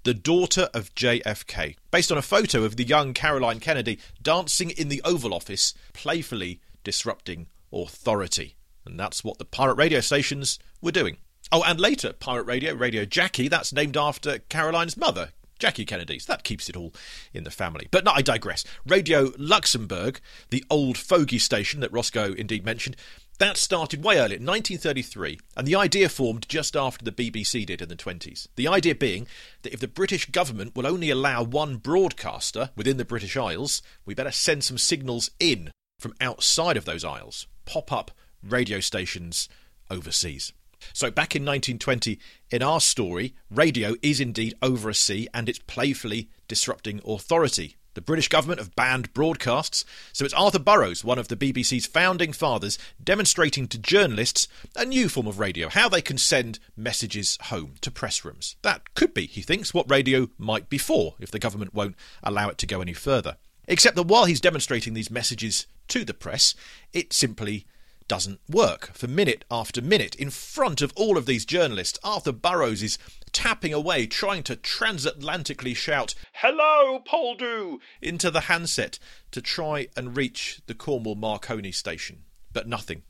The 0.04 0.14
daughter 0.14 0.68
of 0.72 0.94
JFK, 0.94 1.74
based 1.90 2.12
on 2.12 2.18
a 2.18 2.22
photo 2.22 2.62
of 2.62 2.76
the 2.76 2.84
young 2.84 3.12
Caroline 3.12 3.58
Kennedy 3.58 3.98
dancing 4.22 4.70
in 4.70 4.88
the 4.88 5.02
Oval 5.04 5.34
Office, 5.34 5.74
playfully 5.92 6.60
disrupting 6.84 7.48
authority. 7.72 8.54
And 8.84 9.00
that's 9.00 9.24
what 9.24 9.38
the 9.38 9.44
pirate 9.44 9.74
radio 9.74 9.98
stations 9.98 10.60
were 10.80 10.92
doing. 10.92 11.18
Oh, 11.52 11.62
and 11.62 11.80
later, 11.80 12.12
pirate 12.12 12.44
radio, 12.44 12.74
Radio 12.74 13.04
Jackie, 13.04 13.48
that's 13.48 13.72
named 13.72 13.96
after 13.96 14.38
Caroline's 14.48 14.96
mother, 14.96 15.30
Jackie 15.58 15.84
Kennedy. 15.84 16.18
So 16.18 16.32
that 16.32 16.44
keeps 16.44 16.68
it 16.68 16.76
all 16.76 16.92
in 17.32 17.44
the 17.44 17.50
family. 17.50 17.88
But 17.90 18.04
no, 18.04 18.12
I 18.12 18.22
digress. 18.22 18.64
Radio 18.84 19.32
Luxembourg, 19.38 20.20
the 20.50 20.64
old 20.68 20.98
fogey 20.98 21.38
station 21.38 21.80
that 21.80 21.92
Rosko 21.92 22.34
indeed 22.34 22.64
mentioned, 22.64 22.96
that 23.38 23.58
started 23.58 24.02
way 24.02 24.14
earlier, 24.14 24.38
1933, 24.38 25.38
and 25.56 25.66
the 25.66 25.76
idea 25.76 26.08
formed 26.08 26.48
just 26.48 26.74
after 26.74 27.04
the 27.04 27.12
BBC 27.12 27.66
did 27.66 27.82
in 27.82 27.88
the 27.88 27.94
20s. 27.96 28.48
The 28.56 28.66
idea 28.66 28.94
being 28.94 29.26
that 29.62 29.74
if 29.74 29.80
the 29.80 29.88
British 29.88 30.30
government 30.30 30.74
will 30.74 30.86
only 30.86 31.10
allow 31.10 31.42
one 31.42 31.76
broadcaster 31.76 32.70
within 32.76 32.96
the 32.96 33.04
British 33.04 33.36
Isles, 33.36 33.82
we 34.06 34.14
better 34.14 34.30
send 34.30 34.64
some 34.64 34.78
signals 34.78 35.30
in 35.38 35.70
from 35.98 36.14
outside 36.20 36.78
of 36.78 36.86
those 36.86 37.04
isles. 37.04 37.46
Pop 37.66 37.92
up 37.92 38.10
radio 38.42 38.80
stations 38.80 39.50
overseas. 39.90 40.52
So, 40.92 41.10
back 41.10 41.34
in 41.34 41.42
1920, 41.42 42.18
in 42.50 42.62
our 42.62 42.80
story, 42.80 43.34
radio 43.50 43.94
is 44.02 44.20
indeed 44.20 44.54
over 44.62 44.88
a 44.88 44.94
sea 44.94 45.28
and 45.34 45.48
it's 45.48 45.58
playfully 45.58 46.28
disrupting 46.48 47.00
authority. 47.06 47.76
The 47.96 48.02
British 48.02 48.28
government 48.28 48.60
have 48.60 48.76
banned 48.76 49.14
broadcasts, 49.14 49.82
so 50.12 50.26
it's 50.26 50.34
Arthur 50.34 50.58
Burrows, 50.58 51.02
one 51.02 51.18
of 51.18 51.28
the 51.28 51.36
BBC's 51.36 51.86
founding 51.86 52.30
fathers, 52.30 52.78
demonstrating 53.02 53.66
to 53.68 53.78
journalists 53.78 54.48
a 54.76 54.84
new 54.84 55.08
form 55.08 55.26
of 55.26 55.38
radio, 55.38 55.70
how 55.70 55.88
they 55.88 56.02
can 56.02 56.18
send 56.18 56.58
messages 56.76 57.38
home 57.44 57.76
to 57.80 57.90
press 57.90 58.22
rooms. 58.22 58.56
That 58.60 58.92
could 58.92 59.14
be, 59.14 59.24
he 59.24 59.40
thinks, 59.40 59.72
what 59.72 59.90
radio 59.90 60.28
might 60.36 60.68
be 60.68 60.76
for 60.76 61.14
if 61.20 61.30
the 61.30 61.38
government 61.38 61.72
won't 61.72 61.96
allow 62.22 62.50
it 62.50 62.58
to 62.58 62.66
go 62.66 62.82
any 62.82 62.92
further. 62.92 63.38
Except 63.66 63.96
that 63.96 64.02
while 64.02 64.26
he's 64.26 64.42
demonstrating 64.42 64.92
these 64.92 65.10
messages 65.10 65.66
to 65.88 66.04
the 66.04 66.12
press, 66.12 66.54
it 66.92 67.14
simply 67.14 67.64
doesn't 68.08 68.40
work. 68.48 68.90
For 68.94 69.06
minute 69.06 69.44
after 69.50 69.82
minute, 69.82 70.14
in 70.14 70.30
front 70.30 70.82
of 70.82 70.92
all 70.96 71.16
of 71.16 71.26
these 71.26 71.44
journalists, 71.44 71.98
Arthur 72.02 72.32
Burrows 72.32 72.82
is 72.82 72.98
tapping 73.32 73.72
away, 73.72 74.06
trying 74.06 74.42
to 74.44 74.56
transatlantically 74.56 75.76
shout, 75.76 76.14
Hello, 76.32 77.00
Poldhu! 77.06 77.78
into 78.00 78.30
the 78.30 78.42
handset 78.42 78.98
to 79.30 79.40
try 79.40 79.88
and 79.96 80.16
reach 80.16 80.60
the 80.66 80.74
Cornwall 80.74 81.14
Marconi 81.16 81.72
station. 81.72 82.22
But 82.52 82.68
nothing. 82.68 83.02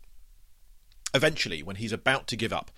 Eventually, 1.15 1.63
when 1.63 1.77
he's 1.77 1.93
about 1.93 2.27
to 2.29 2.37
give 2.37 2.53
up, 2.53 2.71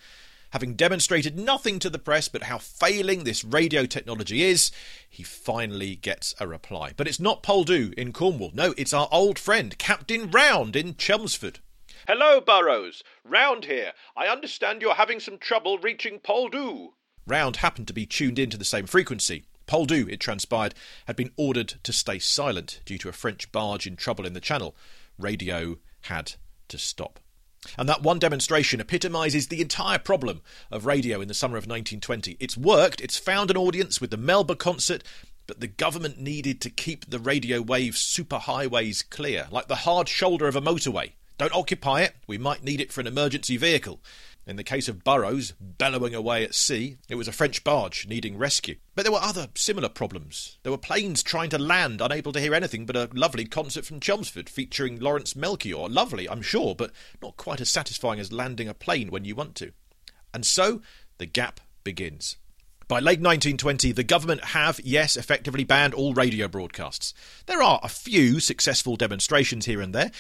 having 0.50 0.74
demonstrated 0.74 1.38
nothing 1.38 1.78
to 1.78 1.90
the 1.90 1.98
press 1.98 2.28
but 2.28 2.44
how 2.44 2.58
failing 2.58 3.24
this 3.24 3.44
radio 3.44 3.86
technology 3.86 4.42
is, 4.42 4.70
he 5.08 5.22
finally 5.22 5.96
gets 5.96 6.34
a 6.38 6.46
reply. 6.46 6.92
But 6.96 7.08
it's 7.08 7.20
not 7.20 7.42
Poldhu 7.42 7.92
in 7.94 8.12
Cornwall. 8.12 8.50
No, 8.54 8.74
it's 8.76 8.92
our 8.92 9.08
old 9.10 9.38
friend, 9.38 9.76
Captain 9.78 10.30
Round 10.30 10.76
in 10.76 10.96
Chelmsford. 10.96 11.60
Hello, 12.08 12.40
Burrows. 12.40 13.04
Round 13.22 13.66
here. 13.66 13.92
I 14.16 14.28
understand 14.28 14.80
you're 14.80 14.94
having 14.94 15.20
some 15.20 15.36
trouble 15.36 15.76
reaching 15.76 16.20
Poldhu. 16.20 16.92
Round 17.26 17.56
happened 17.56 17.86
to 17.88 17.92
be 17.92 18.06
tuned 18.06 18.38
into 18.38 18.56
the 18.56 18.64
same 18.64 18.86
frequency. 18.86 19.44
Poldhu, 19.66 20.10
it 20.10 20.18
transpired, 20.18 20.74
had 21.04 21.16
been 21.16 21.32
ordered 21.36 21.74
to 21.82 21.92
stay 21.92 22.18
silent 22.18 22.80
due 22.86 22.96
to 22.96 23.10
a 23.10 23.12
French 23.12 23.52
barge 23.52 23.86
in 23.86 23.94
trouble 23.94 24.24
in 24.24 24.32
the 24.32 24.40
channel. 24.40 24.74
Radio 25.18 25.80
had 26.04 26.36
to 26.68 26.78
stop. 26.78 27.20
And 27.76 27.86
that 27.90 28.02
one 28.02 28.18
demonstration 28.18 28.80
epitomises 28.80 29.48
the 29.48 29.60
entire 29.60 29.98
problem 29.98 30.40
of 30.70 30.86
radio 30.86 31.20
in 31.20 31.28
the 31.28 31.34
summer 31.34 31.58
of 31.58 31.64
1920. 31.64 32.38
It's 32.40 32.56
worked, 32.56 33.02
it's 33.02 33.18
found 33.18 33.50
an 33.50 33.58
audience 33.58 34.00
with 34.00 34.08
the 34.08 34.16
Melba 34.16 34.56
concert, 34.56 35.04
but 35.46 35.60
the 35.60 35.66
government 35.66 36.18
needed 36.18 36.62
to 36.62 36.70
keep 36.70 37.10
the 37.10 37.18
radio 37.18 37.60
wave 37.60 37.96
superhighways 37.96 39.06
clear, 39.10 39.46
like 39.50 39.68
the 39.68 39.84
hard 39.84 40.08
shoulder 40.08 40.48
of 40.48 40.56
a 40.56 40.62
motorway. 40.62 41.12
Don't 41.38 41.54
occupy 41.54 42.02
it, 42.02 42.16
we 42.26 42.36
might 42.36 42.64
need 42.64 42.80
it 42.80 42.92
for 42.92 43.00
an 43.00 43.06
emergency 43.06 43.56
vehicle. 43.56 44.00
In 44.44 44.56
the 44.56 44.64
case 44.64 44.88
of 44.88 45.04
Burrows, 45.04 45.52
bellowing 45.60 46.12
away 46.12 46.42
at 46.42 46.54
sea, 46.54 46.96
it 47.08 47.14
was 47.14 47.28
a 47.28 47.32
French 47.32 47.62
barge 47.62 48.08
needing 48.08 48.36
rescue. 48.36 48.74
But 48.96 49.04
there 49.04 49.12
were 49.12 49.20
other 49.20 49.46
similar 49.54 49.88
problems. 49.88 50.58
There 50.64 50.72
were 50.72 50.78
planes 50.78 51.22
trying 51.22 51.50
to 51.50 51.58
land, 51.58 52.00
unable 52.00 52.32
to 52.32 52.40
hear 52.40 52.54
anything 52.54 52.86
but 52.86 52.96
a 52.96 53.08
lovely 53.12 53.44
concert 53.44 53.84
from 53.84 54.00
Chelmsford 54.00 54.48
featuring 54.48 54.98
Lawrence 54.98 55.36
Melchior. 55.36 55.88
Lovely, 55.88 56.28
I'm 56.28 56.42
sure, 56.42 56.74
but 56.74 56.90
not 57.22 57.36
quite 57.36 57.60
as 57.60 57.68
satisfying 57.68 58.18
as 58.18 58.32
landing 58.32 58.66
a 58.68 58.74
plane 58.74 59.10
when 59.10 59.24
you 59.24 59.36
want 59.36 59.54
to. 59.56 59.70
And 60.34 60.44
so 60.44 60.82
the 61.18 61.26
gap 61.26 61.60
begins. 61.84 62.36
By 62.88 63.00
late 63.00 63.20
1920, 63.20 63.92
the 63.92 64.02
government 64.02 64.42
have, 64.42 64.80
yes, 64.82 65.18
effectively 65.18 65.62
banned 65.62 65.92
all 65.92 66.14
radio 66.14 66.48
broadcasts. 66.48 67.12
There 67.44 67.62
are 67.62 67.78
a 67.82 67.88
few 67.88 68.40
successful 68.40 68.96
demonstrations 68.96 69.66
here 69.66 69.82
and 69.82 69.94
there. 69.94 70.10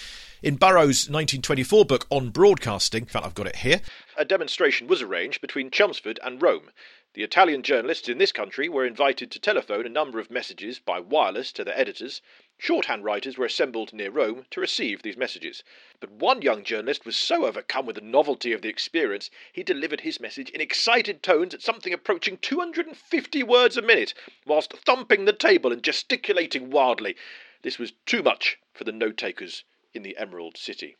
In 0.42 0.56
Burrows' 0.56 1.08
1924 1.08 1.86
book 1.86 2.06
on 2.10 2.28
broadcasting, 2.28 3.04
in 3.04 3.08
fact, 3.08 3.24
I've 3.24 3.34
got 3.34 3.46
it 3.46 3.56
here, 3.56 3.80
A 4.18 4.26
demonstration 4.26 4.86
was 4.86 5.00
arranged 5.00 5.40
between 5.40 5.70
Chelmsford 5.70 6.20
and 6.22 6.42
Rome. 6.42 6.70
The 7.14 7.22
Italian 7.22 7.62
journalists 7.62 8.10
in 8.10 8.18
this 8.18 8.32
country 8.32 8.68
were 8.68 8.84
invited 8.84 9.30
to 9.30 9.40
telephone 9.40 9.86
a 9.86 9.88
number 9.88 10.18
of 10.18 10.30
messages 10.30 10.78
by 10.78 11.00
wireless 11.00 11.52
to 11.52 11.64
their 11.64 11.78
editors. 11.78 12.20
Shorthand 12.60 13.04
writers 13.04 13.38
were 13.38 13.46
assembled 13.46 13.92
near 13.92 14.10
Rome 14.10 14.44
to 14.50 14.60
receive 14.60 15.02
these 15.02 15.16
messages. 15.16 15.62
But 16.00 16.10
one 16.10 16.42
young 16.42 16.64
journalist 16.64 17.06
was 17.06 17.16
so 17.16 17.46
overcome 17.46 17.86
with 17.86 17.94
the 17.94 18.02
novelty 18.02 18.52
of 18.52 18.62
the 18.62 18.68
experience, 18.68 19.30
he 19.52 19.62
delivered 19.62 20.00
his 20.00 20.18
message 20.18 20.50
in 20.50 20.60
excited 20.60 21.22
tones 21.22 21.54
at 21.54 21.62
something 21.62 21.92
approaching 21.92 22.36
250 22.38 23.42
words 23.44 23.76
a 23.76 23.82
minute, 23.82 24.12
whilst 24.44 24.72
thumping 24.84 25.24
the 25.24 25.32
table 25.32 25.72
and 25.72 25.84
gesticulating 25.84 26.70
wildly. 26.70 27.14
This 27.62 27.78
was 27.78 27.92
too 28.06 28.24
much 28.24 28.58
for 28.74 28.82
the 28.82 28.92
note 28.92 29.16
takers 29.16 29.62
in 29.94 30.02
the 30.02 30.16
Emerald 30.16 30.56
City. 30.56 30.96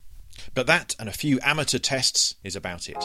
but 0.55 0.69
that 0.69 0.95
and 1.01 1.09
a 1.09 1.13
few 1.13 1.41
amateur 1.43 1.79
tests 1.79 2.37
is 2.45 2.55
about 2.55 2.89
it. 2.89 3.05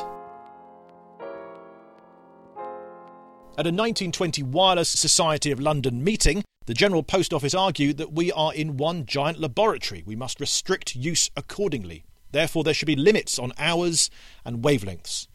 At 3.55 3.67
a 3.67 3.69
1920 3.69 4.41
Wireless 4.43 4.89
Society 4.89 5.51
of 5.51 5.59
London 5.59 6.03
meeting, 6.03 6.43
the 6.65 6.73
General 6.73 7.04
Post 7.04 7.34
Office 7.34 7.54
argued 7.54 7.97
that 7.97 8.13
we 8.13 8.32
are 8.32 8.54
in 8.54 8.78
one 8.78 9.06
giant 9.06 9.39
laboratory. 9.39 10.04
We 10.06 10.15
must 10.15 10.39
restrict 10.39 10.95
use 10.95 11.30
accordingly. 11.36 12.06
Therefore, 12.32 12.63
there 12.63 12.73
should 12.73 12.86
be 12.88 12.95
limits 12.95 13.38
on 13.38 13.54
hours 13.58 14.10
and 14.45 14.63
wavelengths. 14.63 15.28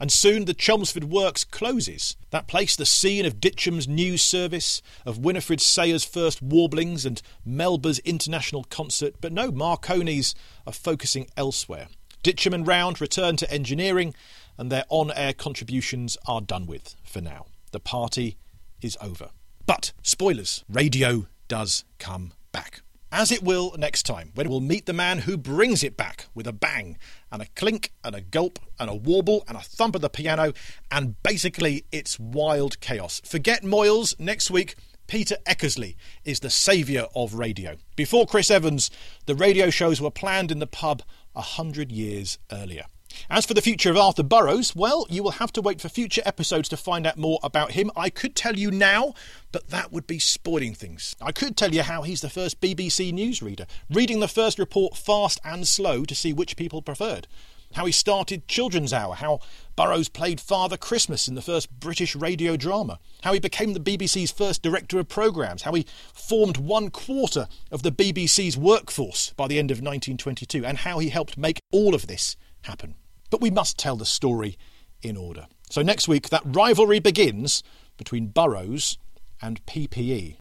And 0.00 0.10
soon 0.10 0.46
the 0.46 0.54
Chelmsford 0.54 1.04
Works 1.04 1.44
closes. 1.44 2.16
That 2.30 2.48
place, 2.48 2.74
the 2.74 2.86
scene 2.86 3.26
of 3.26 3.38
Ditcham's 3.40 3.86
news 3.86 4.22
service, 4.22 4.80
of 5.04 5.18
Winifred 5.18 5.60
Sayer's 5.60 6.04
first 6.04 6.40
warblings 6.40 7.04
and 7.04 7.20
Melba's 7.44 7.98
international 8.00 8.64
concert. 8.64 9.16
But 9.20 9.32
no, 9.32 9.52
Marconi's 9.52 10.34
are 10.66 10.72
focusing 10.72 11.28
elsewhere. 11.36 11.88
Ditcham 12.22 12.54
and 12.54 12.66
Round 12.66 13.00
return 13.00 13.36
to 13.36 13.50
engineering, 13.52 14.14
and 14.56 14.72
their 14.72 14.84
on 14.88 15.10
air 15.12 15.34
contributions 15.34 16.16
are 16.26 16.40
done 16.40 16.66
with 16.66 16.96
for 17.04 17.20
now. 17.20 17.46
The 17.72 17.80
party 17.80 18.38
is 18.80 18.96
over. 19.02 19.30
But, 19.66 19.92
spoilers, 20.02 20.64
radio 20.68 21.26
does 21.48 21.84
come 21.98 22.32
back. 22.52 22.82
As 23.12 23.32
it 23.32 23.42
will 23.42 23.74
next 23.76 24.04
time, 24.04 24.30
when 24.34 24.48
we'll 24.48 24.60
meet 24.60 24.86
the 24.86 24.92
man 24.92 25.18
who 25.20 25.36
brings 25.36 25.82
it 25.82 25.96
back 25.96 26.26
with 26.34 26.46
a 26.46 26.52
bang, 26.52 26.96
and 27.32 27.42
a 27.42 27.46
clink, 27.56 27.92
and 28.04 28.14
a 28.14 28.20
gulp, 28.20 28.60
and 28.78 28.88
a 28.88 28.94
warble, 28.94 29.44
and 29.48 29.56
a 29.56 29.62
thump 29.62 29.96
of 29.96 30.00
the 30.00 30.08
piano, 30.08 30.52
and 30.92 31.20
basically 31.22 31.84
it's 31.90 32.20
wild 32.20 32.80
chaos. 32.80 33.20
Forget 33.24 33.62
Moyles, 33.62 34.18
next 34.20 34.50
week, 34.50 34.76
Peter 35.08 35.36
Eckersley 35.44 35.96
is 36.24 36.38
the 36.38 36.50
saviour 36.50 37.08
of 37.16 37.34
radio. 37.34 37.76
Before 37.96 38.26
Chris 38.26 38.48
Evans, 38.48 38.92
the 39.26 39.34
radio 39.34 39.70
shows 39.70 40.00
were 40.00 40.12
planned 40.12 40.52
in 40.52 40.60
the 40.60 40.68
pub 40.68 41.02
a 41.34 41.40
hundred 41.40 41.90
years 41.90 42.38
earlier. 42.52 42.84
As 43.28 43.46
for 43.46 43.54
the 43.54 43.62
future 43.62 43.90
of 43.90 43.96
Arthur 43.96 44.22
Burrows, 44.22 44.74
well, 44.74 45.06
you 45.08 45.22
will 45.22 45.32
have 45.32 45.52
to 45.52 45.62
wait 45.62 45.80
for 45.80 45.88
future 45.88 46.22
episodes 46.24 46.68
to 46.68 46.76
find 46.76 47.06
out 47.06 47.16
more 47.16 47.38
about 47.42 47.72
him. 47.72 47.90
I 47.94 48.10
could 48.10 48.34
tell 48.34 48.56
you 48.56 48.70
now, 48.70 49.14
but 49.52 49.68
that 49.70 49.92
would 49.92 50.06
be 50.06 50.18
spoiling 50.18 50.74
things. 50.74 51.14
I 51.20 51.32
could 51.32 51.56
tell 51.56 51.72
you 51.72 51.82
how 51.82 52.02
he's 52.02 52.20
the 52.20 52.30
first 52.30 52.60
BBC 52.60 53.12
newsreader, 53.12 53.66
reading 53.88 54.20
the 54.20 54.28
first 54.28 54.58
report 54.58 54.96
fast 54.96 55.40
and 55.44 55.66
slow 55.66 56.04
to 56.04 56.14
see 56.14 56.32
which 56.32 56.56
people 56.56 56.82
preferred. 56.82 57.28
How 57.74 57.86
he 57.86 57.92
started 57.92 58.48
Children's 58.48 58.92
Hour, 58.92 59.14
how 59.14 59.38
Burrows 59.76 60.08
played 60.08 60.40
Father 60.40 60.76
Christmas 60.76 61.28
in 61.28 61.36
the 61.36 61.42
first 61.42 61.70
British 61.78 62.16
radio 62.16 62.56
drama, 62.56 62.98
how 63.22 63.32
he 63.32 63.38
became 63.38 63.74
the 63.74 63.80
BBC's 63.80 64.32
first 64.32 64.60
director 64.60 64.98
of 64.98 65.08
programmes, 65.08 65.62
how 65.62 65.74
he 65.74 65.86
formed 66.12 66.56
one 66.56 66.90
quarter 66.90 67.46
of 67.70 67.84
the 67.84 67.92
BBC's 67.92 68.56
workforce 68.56 69.32
by 69.36 69.46
the 69.46 69.60
end 69.60 69.70
of 69.70 69.76
1922, 69.76 70.66
and 70.66 70.78
how 70.78 70.98
he 70.98 71.10
helped 71.10 71.38
make 71.38 71.60
all 71.70 71.94
of 71.94 72.08
this 72.08 72.36
happen. 72.62 72.94
But 73.30 73.40
we 73.40 73.50
must 73.50 73.78
tell 73.78 73.96
the 73.96 74.06
story 74.06 74.56
in 75.02 75.16
order. 75.16 75.46
So 75.70 75.82
next 75.82 76.08
week, 76.08 76.28
that 76.30 76.42
rivalry 76.44 76.98
begins 76.98 77.62
between 77.96 78.26
Burrows 78.28 78.98
and 79.40 79.64
PPE. 79.66 80.36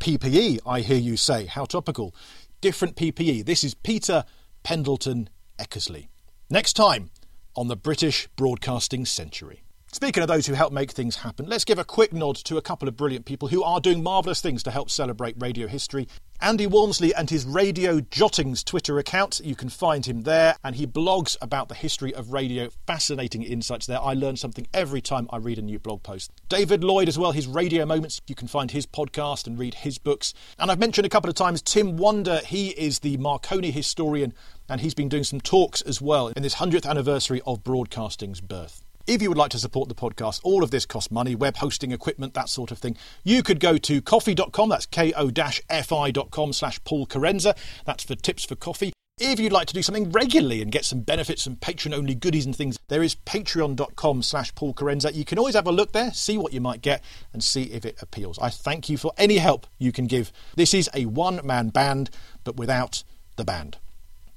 PPE, 0.00 0.60
I 0.66 0.80
hear 0.80 0.98
you 0.98 1.16
say. 1.16 1.46
How 1.46 1.64
topical. 1.64 2.14
Different 2.60 2.96
PPE. 2.96 3.44
This 3.44 3.64
is 3.64 3.74
Peter 3.74 4.24
Pendleton 4.62 5.28
Eckersley. 5.58 6.08
Next 6.48 6.74
time 6.74 7.10
on 7.54 7.68
the 7.68 7.76
British 7.76 8.28
Broadcasting 8.36 9.04
Century. 9.04 9.62
Speaking 9.92 10.22
of 10.22 10.28
those 10.28 10.46
who 10.46 10.54
help 10.54 10.72
make 10.72 10.92
things 10.92 11.16
happen, 11.16 11.46
let's 11.46 11.64
give 11.64 11.80
a 11.80 11.84
quick 11.84 12.12
nod 12.12 12.36
to 12.36 12.56
a 12.56 12.62
couple 12.62 12.86
of 12.86 12.96
brilliant 12.96 13.26
people 13.26 13.48
who 13.48 13.64
are 13.64 13.80
doing 13.80 14.04
marvellous 14.04 14.40
things 14.40 14.62
to 14.62 14.70
help 14.70 14.88
celebrate 14.88 15.34
radio 15.36 15.66
history. 15.66 16.06
Andy 16.40 16.68
Walmsley 16.68 17.12
and 17.12 17.28
his 17.28 17.44
Radio 17.44 18.00
Jottings 18.00 18.62
Twitter 18.62 19.00
account. 19.00 19.40
You 19.42 19.56
can 19.56 19.68
find 19.68 20.06
him 20.06 20.22
there, 20.22 20.54
and 20.62 20.76
he 20.76 20.86
blogs 20.86 21.36
about 21.42 21.68
the 21.68 21.74
history 21.74 22.14
of 22.14 22.32
radio. 22.32 22.70
Fascinating 22.86 23.42
insights 23.42 23.86
there. 23.86 24.00
I 24.00 24.14
learn 24.14 24.36
something 24.36 24.68
every 24.72 25.00
time 25.00 25.26
I 25.30 25.38
read 25.38 25.58
a 25.58 25.62
new 25.62 25.80
blog 25.80 26.04
post. 26.04 26.30
David 26.48 26.84
Lloyd 26.84 27.08
as 27.08 27.18
well, 27.18 27.32
his 27.32 27.48
Radio 27.48 27.84
Moments. 27.84 28.20
You 28.28 28.36
can 28.36 28.46
find 28.46 28.70
his 28.70 28.86
podcast 28.86 29.48
and 29.48 29.58
read 29.58 29.74
his 29.74 29.98
books. 29.98 30.32
And 30.56 30.70
I've 30.70 30.78
mentioned 30.78 31.06
a 31.06 31.10
couple 31.10 31.28
of 31.28 31.34
times 31.34 31.62
Tim 31.62 31.96
Wander, 31.96 32.38
he 32.46 32.68
is 32.68 33.00
the 33.00 33.16
Marconi 33.16 33.72
historian, 33.72 34.34
and 34.68 34.80
he's 34.80 34.94
been 34.94 35.08
doing 35.08 35.24
some 35.24 35.40
talks 35.40 35.82
as 35.82 36.00
well 36.00 36.28
in 36.28 36.44
this 36.44 36.54
100th 36.54 36.88
anniversary 36.88 37.42
of 37.44 37.64
broadcasting's 37.64 38.40
birth. 38.40 38.84
If 39.10 39.20
you 39.20 39.28
would 39.28 39.36
like 39.36 39.50
to 39.50 39.58
support 39.58 39.88
the 39.88 39.94
podcast, 39.96 40.38
all 40.44 40.62
of 40.62 40.70
this 40.70 40.86
costs 40.86 41.10
money, 41.10 41.34
web 41.34 41.56
hosting 41.56 41.90
equipment, 41.90 42.32
that 42.34 42.48
sort 42.48 42.70
of 42.70 42.78
thing. 42.78 42.96
You 43.24 43.42
could 43.42 43.58
go 43.58 43.76
to 43.76 44.00
ko-fi.com, 44.00 44.68
that's 44.68 44.86
ko-fi.com 44.86 46.52
slash 46.52 46.84
Paul 46.84 47.08
Kerensa. 47.08 47.58
That's 47.84 48.04
for 48.04 48.14
tips 48.14 48.44
for 48.44 48.54
coffee. 48.54 48.92
If 49.18 49.40
you'd 49.40 49.50
like 49.50 49.66
to 49.66 49.74
do 49.74 49.82
something 49.82 50.12
regularly 50.12 50.62
and 50.62 50.70
get 50.70 50.84
some 50.84 51.00
benefits 51.00 51.44
and 51.44 51.60
patron-only 51.60 52.14
goodies 52.14 52.46
and 52.46 52.54
things, 52.54 52.78
there 52.86 53.02
is 53.02 53.16
patreon.com 53.16 54.22
slash 54.22 54.54
Paul 54.54 54.74
Kerensa. 54.74 55.12
You 55.12 55.24
can 55.24 55.40
always 55.40 55.56
have 55.56 55.66
a 55.66 55.72
look 55.72 55.90
there, 55.90 56.12
see 56.12 56.38
what 56.38 56.52
you 56.52 56.60
might 56.60 56.80
get, 56.80 57.02
and 57.32 57.42
see 57.42 57.64
if 57.64 57.84
it 57.84 58.00
appeals. 58.00 58.38
I 58.38 58.48
thank 58.48 58.88
you 58.88 58.96
for 58.96 59.12
any 59.18 59.38
help 59.38 59.66
you 59.76 59.90
can 59.90 60.06
give. 60.06 60.30
This 60.54 60.72
is 60.72 60.88
a 60.94 61.06
one-man 61.06 61.70
band, 61.70 62.10
but 62.44 62.54
without 62.54 63.02
the 63.34 63.44
band. 63.44 63.78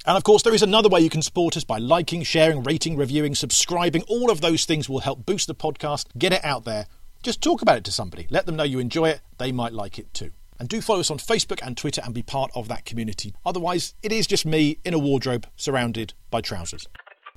And 0.06 0.18
of 0.18 0.24
course, 0.26 0.44
there 0.44 0.54
is 0.54 0.62
another 0.62 0.90
way 0.90 1.00
you 1.00 1.10
can 1.10 1.22
support 1.22 1.56
us 1.56 1.64
by 1.64 1.78
liking, 1.78 2.24
sharing, 2.24 2.62
rating, 2.62 2.98
reviewing, 2.98 3.36
subscribing. 3.36 4.04
All 4.04 4.30
of 4.30 4.42
those 4.42 4.66
things 4.66 4.90
will 4.90 5.00
help 5.00 5.26
boost 5.26 5.48
the 5.48 5.56
podcast, 5.56 6.08
get 6.18 6.34
it 6.34 6.44
out 6.44 6.66
there. 6.66 6.88
Just 7.24 7.42
talk 7.42 7.62
about 7.62 7.78
it 7.78 7.84
to 7.86 7.92
somebody. 7.92 8.28
Let 8.30 8.46
them 8.46 8.58
know 8.58 8.64
you 8.64 8.80
enjoy 8.80 9.10
it. 9.10 9.22
They 9.38 9.54
might 9.54 9.72
like 9.72 9.98
it 9.98 10.14
too. 10.14 10.32
And 10.60 10.68
do 10.68 10.82
follow 10.82 11.00
us 11.00 11.10
on 11.10 11.20
Facebook 11.20 11.66
and 11.66 11.78
Twitter 11.78 12.02
and 12.04 12.14
be 12.14 12.22
part 12.22 12.52
of 12.54 12.68
that 12.68 12.84
community. 12.84 13.34
Otherwise, 13.46 13.94
it 14.04 14.12
is 14.12 14.28
just 14.28 14.46
me 14.46 14.78
in 14.84 14.94
a 14.94 15.00
wardrobe 15.00 15.48
surrounded 15.56 16.14
by 16.30 16.42
trousers. 16.42 16.88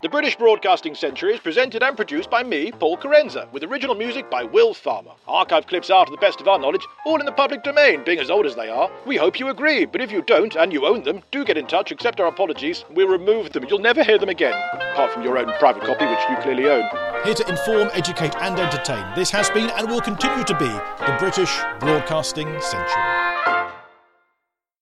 The 0.06 0.10
British 0.10 0.36
Broadcasting 0.36 0.94
Century 0.94 1.34
is 1.34 1.40
presented 1.40 1.82
and 1.82 1.96
produced 1.96 2.30
by 2.30 2.44
me, 2.44 2.70
Paul 2.70 2.96
Kerensa, 2.96 3.50
with 3.50 3.64
original 3.64 3.96
music 3.96 4.30
by 4.30 4.44
Will 4.44 4.72
Farmer. 4.72 5.10
Archive 5.26 5.66
clips 5.66 5.90
are, 5.90 6.04
to 6.04 6.12
the 6.12 6.16
best 6.18 6.40
of 6.40 6.46
our 6.46 6.60
knowledge, 6.60 6.86
all 7.04 7.18
in 7.18 7.26
the 7.26 7.32
public 7.32 7.64
domain, 7.64 8.04
being 8.04 8.20
as 8.20 8.30
old 8.30 8.46
as 8.46 8.54
they 8.54 8.68
are. 8.68 8.88
We 9.04 9.16
hope 9.16 9.40
you 9.40 9.48
agree, 9.48 9.84
but 9.84 10.00
if 10.00 10.12
you 10.12 10.22
don't 10.22 10.54
and 10.54 10.72
you 10.72 10.86
own 10.86 11.02
them, 11.02 11.22
do 11.32 11.44
get 11.44 11.58
in 11.58 11.66
touch, 11.66 11.90
accept 11.90 12.20
our 12.20 12.28
apologies, 12.28 12.84
we'll 12.88 13.08
remove 13.08 13.52
them. 13.52 13.66
You'll 13.68 13.80
never 13.80 14.04
hear 14.04 14.16
them 14.16 14.28
again, 14.28 14.54
apart 14.74 15.12
from 15.12 15.24
your 15.24 15.38
own 15.38 15.52
private 15.58 15.82
copy, 15.82 16.06
which 16.06 16.20
you 16.30 16.36
clearly 16.36 16.70
own. 16.70 16.88
Here 17.24 17.34
to 17.34 17.48
inform, 17.48 17.90
educate, 17.92 18.36
and 18.36 18.56
entertain, 18.60 19.04
this 19.16 19.30
has 19.30 19.50
been 19.50 19.70
and 19.70 19.90
will 19.90 20.00
continue 20.00 20.44
to 20.44 20.56
be 20.56 20.68
the 21.04 21.16
British 21.18 21.52
Broadcasting 21.80 22.46
Century. 22.60 23.15